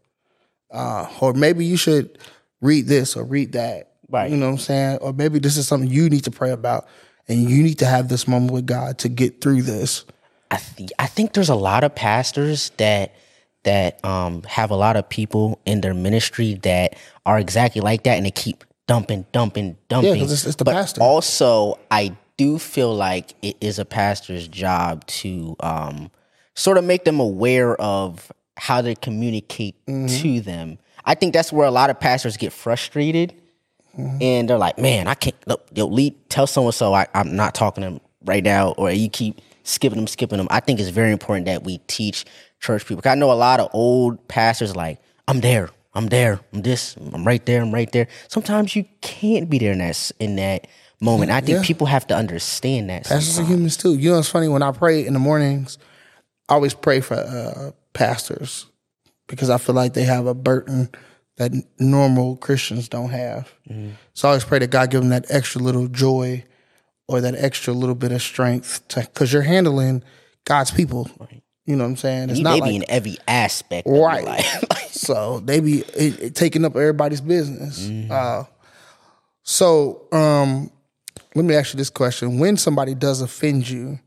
uh, 0.72 1.08
or 1.20 1.34
maybe 1.34 1.66
you 1.66 1.78
should 1.78 2.18
read 2.62 2.88
this 2.88 3.16
or 3.16 3.24
read 3.24 3.54
that. 3.54 3.94
Right. 4.10 4.32
You 4.32 4.38
know 4.38 4.48
what 4.48 4.54
I'm 4.54 4.58
saying? 4.60 4.98
Or 4.98 5.14
maybe 5.14 5.40
this 5.40 5.58
is 5.58 5.68
something 5.68 5.90
you 5.90 6.10
need 6.10 6.24
to 6.26 6.32
pray 6.32 6.52
about, 6.52 6.88
and 7.28 7.50
you 7.50 7.64
need 7.64 7.80
to 7.80 7.86
have 7.86 8.10
this 8.10 8.28
moment 8.28 8.52
with 8.52 8.66
God 8.66 8.98
to 9.00 9.10
get 9.10 9.42
through 9.42 9.62
this. 9.64 10.06
I 10.52 10.58
th- 10.58 10.92
I 11.00 11.08
think 11.08 11.34
there's 11.34 11.50
a 11.50 11.56
lot 11.56 11.84
of 11.84 11.96
pastors 11.96 12.72
that 12.78 13.14
that 13.64 14.04
um 14.06 14.44
have 14.44 14.70
a 14.72 14.76
lot 14.76 14.96
of 14.98 15.08
people 15.10 15.60
in 15.66 15.82
their 15.82 15.94
ministry 15.94 16.56
that 16.64 16.96
are 17.26 17.40
exactly 17.40 17.82
like 17.82 18.04
that, 18.04 18.18
and 18.18 18.26
they 18.26 18.32
keep 18.32 18.64
dumping, 18.88 19.26
dumping, 19.32 19.78
dumping. 19.90 20.20
'cause 20.20 20.32
it's- 20.32 20.46
it's 20.46 20.56
the 20.58 20.66
but 20.66 20.74
pastor. 20.74 21.02
Also, 21.02 21.80
I 21.90 22.16
do 22.38 22.58
feel 22.60 22.94
like 22.94 23.34
it 23.42 23.56
is 23.62 23.80
a 23.80 23.86
pastor's 23.86 24.48
job 24.48 25.06
to 25.08 25.56
um 25.62 26.12
sort 26.56 26.78
of 26.78 26.84
make 26.84 27.06
them 27.06 27.20
aware 27.20 27.76
of 27.80 28.32
how 28.58 28.82
to 28.82 28.94
communicate 28.96 29.76
Mm-hmm. 29.88 30.08
to 30.22 30.42
them. 30.42 30.78
I 31.06 31.16
think 31.16 31.34
that's 31.34 31.52
where 31.54 31.66
a 31.68 31.72
lot 31.72 31.90
of 31.90 32.00
pastors 32.00 32.36
get 32.38 32.52
frustrated 32.54 33.34
Mm-hmm. 33.98 34.18
and 34.22 34.50
they're 34.50 34.58
like, 34.58 34.78
"Man, 34.80 35.08
I 35.08 35.14
can't." 35.16 35.36
Look, 35.48 35.68
yo, 35.74 35.86
lead, 35.86 36.14
tell 36.30 36.48
so 36.48 36.64
and 36.66 36.74
so 36.74 36.94
I'm 36.94 37.36
not 37.36 37.54
talking 37.54 37.84
to 37.84 37.90
them 37.92 38.02
right 38.26 38.44
now, 38.44 38.70
or 38.78 38.90
you 38.92 39.10
keep 39.10 39.42
skipping 39.64 39.98
them, 39.98 40.08
skipping 40.08 40.38
them. 40.38 40.48
I 40.50 40.60
think 40.60 40.80
it's 40.80 40.90
very 40.90 41.12
important 41.12 41.46
that 41.46 41.64
we 41.64 41.80
teach 41.88 42.26
church 42.60 42.86
people. 42.86 43.02
I 43.10 43.16
know 43.16 43.32
a 43.32 43.34
lot 43.34 43.60
of 43.60 43.70
old 43.74 44.28
pastors 44.28 44.76
like, 44.76 45.00
"I'm 45.28 45.42
there, 45.42 45.70
I'm 45.94 46.08
there, 46.08 46.40
I'm 46.54 46.62
this, 46.62 46.96
I'm 47.14 47.26
right 47.26 47.46
there, 47.46 47.62
I'm 47.62 47.74
right 47.74 47.92
there." 47.92 48.08
Sometimes 48.28 48.76
you 48.76 48.86
can't 49.02 49.50
be 49.50 49.58
there 49.60 49.72
in 49.74 49.80
that 49.80 50.12
in 50.20 50.36
that 50.38 50.68
moment. 51.00 51.32
I 51.32 51.42
think 51.42 51.58
Yeah. 51.58 51.64
people 51.64 51.88
have 51.88 52.06
to 52.08 52.16
understand 52.16 52.90
that. 52.90 53.06
Pastors 53.06 53.40
are 53.40 53.44
humans 53.44 53.78
too. 53.78 53.96
You 53.96 54.12
know, 54.12 54.20
it's 54.20 54.30
funny 54.30 54.48
when 54.48 54.62
I 54.64 54.72
pray 54.72 55.06
in 55.06 55.14
the 55.14 55.20
mornings. 55.20 55.78
I 56.48 56.54
always 56.54 56.74
pray 56.74 57.00
for 57.02 57.16
uh, 57.16 57.72
pastors 57.94 58.66
because 59.28 59.50
I 59.50 59.58
feel 59.58 59.74
like 59.76 59.94
they 59.94 60.04
have 60.04 60.28
a 60.28 60.34
burden 60.34 60.90
that 61.38 61.52
normal 61.80 62.36
Christians 62.36 62.88
don't 62.90 63.10
have. 63.10 63.52
So 64.14 64.28
I 64.28 64.32
always 64.32 64.44
pray 64.44 64.60
that 64.60 64.70
God 64.70 64.92
give 64.92 65.02
them 65.02 65.10
that 65.10 65.26
extra 65.30 65.62
little 65.62 65.88
joy 65.88 66.44
or 67.12 67.22
that 67.22 67.36
extra 67.36 67.74
little 67.74 67.96
bit 67.96 68.12
of 68.12 68.22
strength 68.22 68.84
because 68.96 69.34
you're 69.34 69.42
handling 69.42 70.04
God's 70.46 70.72
people. 70.72 71.10
You 71.66 71.76
know 71.76 71.84
what 71.84 71.92
I'm 71.92 71.98
saying? 71.98 72.30
It's 72.30 72.40
You 72.40 72.44
not 72.44 72.54
may 72.56 72.60
like 72.62 72.70
be 72.72 72.76
in 72.78 72.86
every 72.90 73.18
aspect, 73.28 73.88
of 73.88 73.94
right. 73.94 74.26
life. 74.26 74.66
so 74.92 75.40
they 75.42 75.60
be 75.60 75.80
it, 75.80 76.20
it 76.22 76.36
taking 76.36 76.66
up 76.66 76.76
everybody's 76.76 77.22
business. 77.22 77.90
Uh, 78.10 78.46
so 79.44 80.08
um, 80.12 80.72
let 81.36 81.46
me 81.46 81.56
ask 81.56 81.74
you 81.74 81.78
this 81.78 81.90
question: 81.90 82.40
When 82.40 82.58
somebody 82.58 82.96
does 82.96 83.22
offend 83.22 83.70
you, 83.70 84.00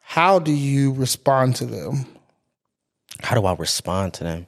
how 0.00 0.38
do 0.38 0.52
you 0.52 0.92
respond 0.92 1.56
to 1.56 1.66
them? 1.66 2.06
how 3.20 3.40
do 3.40 3.46
I 3.46 3.54
respond 3.54 4.14
to 4.14 4.24
them? 4.24 4.46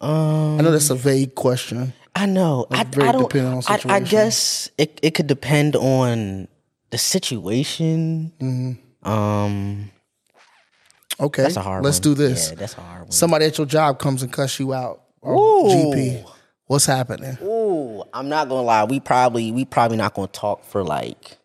Um, 0.00 0.58
I 0.58 0.62
know 0.62 0.70
that's 0.70 0.90
a 0.90 0.94
vague 0.94 1.34
question. 1.34 1.92
I 2.14 2.26
know. 2.26 2.66
I, 2.70 2.84
very 2.84 3.08
I 3.08 3.12
don't. 3.12 3.70
I, 3.70 3.80
I 3.86 4.00
guess 4.00 4.70
it 4.78 4.98
it 5.02 5.14
could 5.14 5.26
depend 5.26 5.76
on 5.76 6.48
the 6.90 6.98
situation. 6.98 8.32
Mm-hmm. 8.40 9.08
Um, 9.08 9.90
Okay, 11.18 11.42
that's 11.42 11.56
a 11.56 11.60
hard. 11.60 11.84
let's 11.84 11.98
one. 11.98 12.02
do 12.02 12.14
this. 12.14 12.48
Yeah, 12.50 12.54
that's 12.56 12.74
a 12.78 12.80
hard 12.80 13.02
one. 13.02 13.10
Somebody 13.10 13.44
at 13.44 13.58
your 13.58 13.66
job 13.66 13.98
comes 13.98 14.22
and 14.22 14.32
cuss 14.32 14.58
you 14.58 14.72
out. 14.72 15.02
Ooh. 15.26 15.66
GP, 15.68 16.24
what's 16.66 16.86
happening? 16.86 17.36
Ooh, 17.42 18.02
I'm 18.14 18.30
not 18.30 18.48
gonna 18.48 18.62
lie. 18.62 18.84
We 18.84 19.00
probably 19.00 19.52
we 19.52 19.66
probably 19.66 19.98
not 19.98 20.14
gonna 20.14 20.28
talk 20.28 20.64
for 20.64 20.82
like 20.82 21.36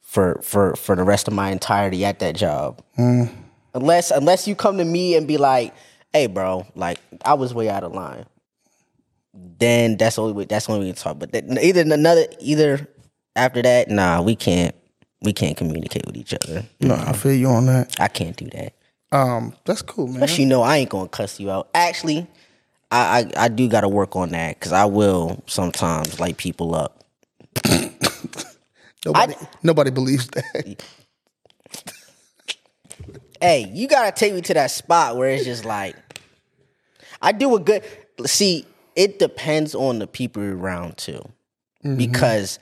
for 0.00 0.40
for 0.42 0.76
for 0.76 0.94
the 0.94 1.02
rest 1.02 1.26
of 1.26 1.34
my 1.34 1.50
entirety 1.50 2.04
at 2.04 2.20
that 2.20 2.36
job. 2.36 2.82
Mm. 2.96 3.32
Unless 3.74 4.12
unless 4.12 4.46
you 4.46 4.54
come 4.54 4.78
to 4.78 4.84
me 4.84 5.16
and 5.16 5.26
be 5.26 5.38
like, 5.38 5.74
"Hey, 6.12 6.28
bro, 6.28 6.66
like 6.76 7.00
I 7.24 7.34
was 7.34 7.52
way 7.52 7.68
out 7.68 7.82
of 7.82 7.92
line." 7.92 8.26
Then 9.34 9.96
that's 9.96 10.16
the 10.16 10.22
only 10.22 10.34
way. 10.34 10.44
That's 10.44 10.66
the 10.66 10.72
only 10.72 10.84
way 10.84 10.90
we 10.90 10.94
can 10.94 11.02
talk. 11.02 11.18
But 11.18 11.32
then 11.32 11.58
either 11.60 11.80
another 11.80 12.26
either 12.38 12.86
after 13.36 13.62
that, 13.62 13.88
nah, 13.88 14.22
we 14.22 14.36
can't 14.36 14.74
we 15.22 15.32
can't 15.32 15.56
communicate 15.56 16.06
with 16.06 16.16
each 16.16 16.34
other. 16.34 16.64
No, 16.80 16.94
I 16.94 17.12
feel 17.12 17.34
you 17.34 17.48
on 17.48 17.66
that. 17.66 18.00
I 18.00 18.08
can't 18.08 18.36
do 18.36 18.46
that. 18.50 18.74
Um, 19.12 19.54
that's 19.64 19.82
cool, 19.82 20.06
man. 20.06 20.20
But 20.20 20.38
you 20.38 20.46
know, 20.46 20.62
I 20.62 20.78
ain't 20.78 20.90
gonna 20.90 21.08
cuss 21.08 21.40
you 21.40 21.50
out. 21.50 21.68
Actually, 21.74 22.26
I 22.90 23.30
I, 23.36 23.44
I 23.44 23.48
do 23.48 23.68
got 23.68 23.82
to 23.82 23.88
work 23.88 24.16
on 24.16 24.30
that 24.30 24.58
because 24.58 24.72
I 24.72 24.84
will 24.84 25.42
sometimes 25.46 26.20
light 26.20 26.36
people 26.36 26.74
up. 26.74 27.04
Nobody, 29.06 29.34
nobody 29.62 29.90
believes 29.90 30.26
that. 30.28 30.84
Hey, 33.42 33.70
you 33.72 33.88
gotta 33.88 34.12
take 34.12 34.34
me 34.34 34.42
to 34.42 34.52
that 34.52 34.70
spot 34.70 35.16
where 35.16 35.30
it's 35.30 35.46
just 35.46 35.64
like 35.64 35.96
I 37.22 37.32
do 37.32 37.56
a 37.56 37.58
good. 37.58 37.82
See, 38.26 38.66
it 38.94 39.18
depends 39.18 39.74
on 39.74 39.98
the 39.98 40.06
people 40.06 40.42
around 40.42 40.98
too, 40.98 41.22
because 41.96 42.58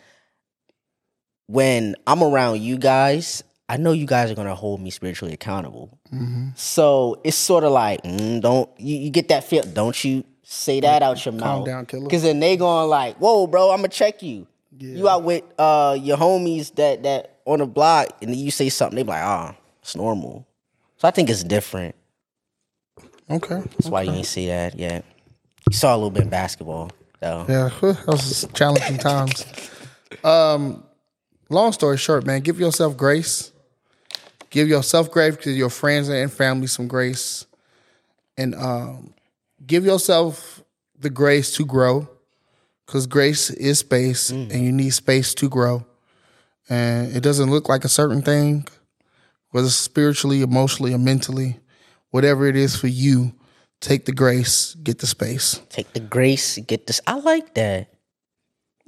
when 1.49 1.97
I'm 2.07 2.23
around 2.23 2.61
you 2.61 2.79
guys, 2.79 3.43
I 3.69 3.77
know 3.79 3.93
you 3.93 4.07
guys 4.07 4.31
are 4.31 4.35
gonna 4.35 4.55
hold 4.55 4.81
me 4.81 4.91
spiritually 4.91 5.35
accountable. 5.35 5.99
So 6.55 7.21
it's 7.25 7.37
sort 7.37 7.65
of 7.65 7.73
like, 7.73 8.03
mm, 8.05 8.41
don't 8.41 8.71
you, 8.79 8.97
you 8.97 9.11
get 9.11 9.29
that 9.29 9.45
feel? 9.45 9.63
Don't 9.63 10.03
you 10.05 10.25
say 10.43 10.81
that 10.81 11.03
out 11.03 11.25
your 11.25 11.35
mouth? 11.35 11.67
down, 11.67 11.87
killer. 11.87 12.05
Because 12.05 12.23
then 12.23 12.39
they 12.41 12.57
going 12.57 12.89
like, 12.89 13.17
"Whoa, 13.17 13.47
bro, 13.47 13.71
I'm 13.71 13.79
gonna 13.79 13.89
check 13.89 14.23
you. 14.23 14.47
You 14.79 15.09
out 15.09 15.25
with 15.25 15.43
uh, 15.59 15.99
your 16.01 16.17
homies 16.17 16.75
that 16.77 17.03
that 17.03 17.39
on 17.45 17.59
the 17.59 17.67
block 17.67 18.09
and 18.23 18.31
then 18.31 18.39
you 18.39 18.51
say 18.51 18.69
something, 18.69 18.97
they 18.97 19.03
be 19.03 19.09
like, 19.09 19.25
ah, 19.25 19.55
it's 19.81 19.97
normal. 19.97 20.47
So 20.99 21.09
I 21.09 21.11
think 21.11 21.31
it's 21.31 21.43
different. 21.43 21.95
Okay. 23.31 23.61
That's 23.61 23.89
why 23.89 24.03
you 24.03 24.13
ain't 24.13 24.27
see 24.27 24.47
that 24.49 24.79
yet. 24.79 25.05
You 25.71 25.77
saw 25.77 25.95
a 25.95 25.97
little 25.97 26.11
bit 26.11 26.25
in 26.25 26.29
basketball, 26.29 26.91
though. 27.21 27.45
Yeah, 27.49 27.71
that 27.81 28.07
was 28.07 28.47
challenging 28.55 28.99
times. 28.99 29.45
Um, 30.23 30.85
long 31.49 31.73
story 31.73 31.97
short, 31.97 32.27
man, 32.27 32.41
give 32.41 32.59
yourself 32.61 32.97
grace. 32.97 33.53
Give 34.51 34.67
yourself 34.67 35.11
grace, 35.11 35.37
give 35.37 35.57
your 35.57 35.69
friends 35.69 36.09
and 36.09 36.33
family 36.33 36.69
some 36.69 36.89
grace, 36.89 37.45
and 38.39 38.55
um, 38.55 39.13
give 39.67 39.85
yourself 39.85 40.63
the 40.99 41.11
grace 41.11 41.55
to 41.57 41.67
grow, 41.67 42.09
because 42.87 43.07
grace 43.07 43.51
is 43.51 43.81
space, 43.81 44.31
and 44.31 44.51
you 44.51 44.73
need 44.73 44.91
space 44.91 45.35
to 45.35 45.51
grow. 45.51 45.85
And 46.71 47.15
it 47.15 47.23
doesn't 47.23 47.51
look 47.51 47.69
like 47.69 47.85
a 47.85 47.91
certain 47.91 48.23
thing, 48.23 48.67
whether 49.51 49.69
spiritually, 49.69 50.41
emotionally, 50.41 50.95
or 50.95 50.99
mentally, 50.99 51.61
whatever 52.11 52.47
it 52.47 52.57
is 52.57 52.75
for 52.75 52.89
you. 52.89 53.35
Take 53.81 54.07
the 54.07 54.13
grace, 54.13 54.75
get 54.77 54.99
the 54.99 55.07
space. 55.07 55.61
Take 55.69 55.93
the 55.93 56.01
grace, 56.01 56.59
get 56.59 56.87
this. 56.87 57.03
I 57.07 57.17
like 57.17 57.53
that. 57.55 57.93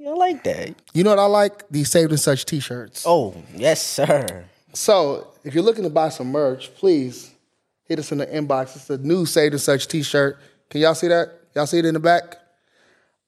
Yeah, 0.01 0.09
I 0.09 0.13
like 0.13 0.43
that. 0.45 0.73
You 0.93 1.03
know 1.03 1.11
what 1.11 1.19
I 1.19 1.25
like? 1.25 1.69
These 1.69 1.91
saved 1.91 2.09
and 2.09 2.19
such 2.19 2.45
T-shirts. 2.45 3.03
Oh, 3.07 3.35
yes, 3.55 3.83
sir. 3.83 4.45
So 4.73 5.27
if 5.43 5.53
you're 5.53 5.63
looking 5.63 5.83
to 5.83 5.91
buy 5.91 6.09
some 6.09 6.31
merch, 6.31 6.73
please 6.73 7.31
hit 7.83 7.99
us 7.99 8.11
in 8.11 8.17
the 8.17 8.25
inbox. 8.25 8.75
It's 8.75 8.89
a 8.89 8.97
new 8.97 9.27
Saved 9.27 9.53
and 9.53 9.61
Such 9.61 9.87
T-shirt. 9.87 10.39
Can 10.71 10.81
y'all 10.81 10.95
see 10.95 11.07
that? 11.09 11.29
Y'all 11.53 11.67
see 11.67 11.77
it 11.77 11.85
in 11.85 11.93
the 11.93 11.99
back? 11.99 12.37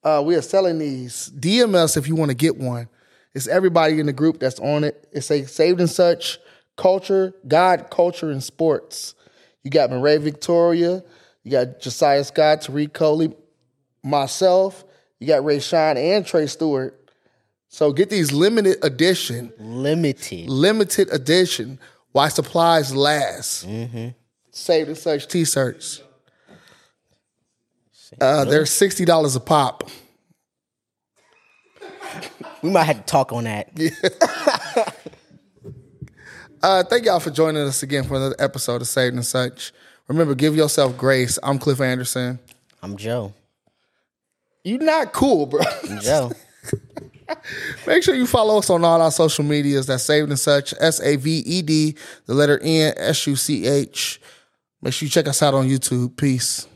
Uh, 0.04 0.24
we 0.26 0.36
are 0.36 0.42
selling 0.42 0.80
these. 0.80 1.32
DM 1.38 1.76
us 1.76 1.96
if 1.96 2.08
you 2.08 2.16
want 2.16 2.30
to 2.32 2.36
get 2.36 2.58
one. 2.58 2.90
It's 3.36 3.48
everybody 3.48 4.00
in 4.00 4.08
the 4.08 4.14
group 4.14 4.40
that's 4.40 4.60
on 4.60 4.84
it. 4.84 5.08
It's 5.12 5.30
a 5.30 5.46
Saved 5.46 5.80
and 5.80 5.90
Such 5.90 6.40
culture, 6.76 7.36
God, 7.48 7.92
culture, 7.92 8.32
and 8.32 8.44
sports. 8.44 9.14
You 9.62 9.70
got 9.70 9.92
Marae 9.92 10.18
Victoria. 10.18 11.04
You 11.44 11.52
got 11.52 11.82
Josiah 11.82 12.24
Scott, 12.24 12.62
Tariq 12.62 12.94
Coley, 12.94 13.32
myself. 14.04 14.86
You 15.24 15.28
got 15.28 15.46
Ray 15.46 15.60
Shine 15.60 15.96
and 15.96 16.26
Trey 16.26 16.48
Stewart. 16.48 17.00
So 17.70 17.94
get 17.94 18.10
these 18.10 18.34
limited 18.34 18.76
edition 18.84 19.54
Limited. 19.58 20.50
limited 20.50 21.08
edition 21.14 21.80
while 22.12 22.30
supplies 22.30 22.94
last. 22.94 23.66
Saved 24.52 24.90
and 24.90 24.98
such 24.98 25.30
t-shirts. 25.30 26.02
Uh, 28.20 28.44
they're 28.44 28.66
sixty 28.66 29.06
dollars 29.06 29.38
a 29.38 29.40
pop. 29.40 29.90
We 32.62 32.70
might 32.70 32.84
have 32.84 32.98
to 32.98 33.04
talk 33.04 33.32
on 33.32 33.46
that. 33.46 33.72
Uh, 36.62 36.82
thank 36.82 37.04
y'all 37.04 37.20
for 37.20 37.30
joining 37.30 37.62
us 37.62 37.84
again 37.84 38.06
for 38.06 38.16
another 38.16 38.38
episode 38.40 38.82
of 38.82 38.88
Saved 38.88 39.14
and 39.16 39.26
Such. 39.26 39.74
Remember, 40.08 40.34
give 40.34 40.56
yourself 40.56 40.96
grace. 40.98 41.38
I'm 41.44 41.60
Cliff 41.60 41.82
Anderson. 41.82 42.40
I'm 42.82 42.96
Joe. 42.96 43.34
You 44.64 44.78
not 44.78 45.12
cool, 45.14 45.46
bro. 45.46 45.62
I'm 45.90 46.32
Make 47.88 48.04
sure 48.04 48.16
you 48.16 48.28
follow 48.28 48.58
us 48.58 48.70
on 48.70 48.84
all 48.86 49.02
our 49.02 49.12
social 49.12 49.44
medias. 49.44 49.88
That's 49.88 50.04
Saved 50.04 50.30
and 50.30 50.40
Such. 50.40 50.74
S 50.80 51.02
A 51.02 51.16
V 51.16 51.40
E 51.40 51.62
D, 51.62 51.96
the 52.26 52.34
letter 52.34 52.60
N 52.62 52.94
S 52.98 53.28
U 53.28 53.36
C 53.36 53.66
H. 53.66 54.22
Make 54.82 54.94
sure 54.94 55.06
you 55.06 55.10
check 55.10 55.28
us 55.28 55.42
out 55.42 55.54
on 55.54 55.68
YouTube. 55.68 56.16
Peace. 56.16 56.68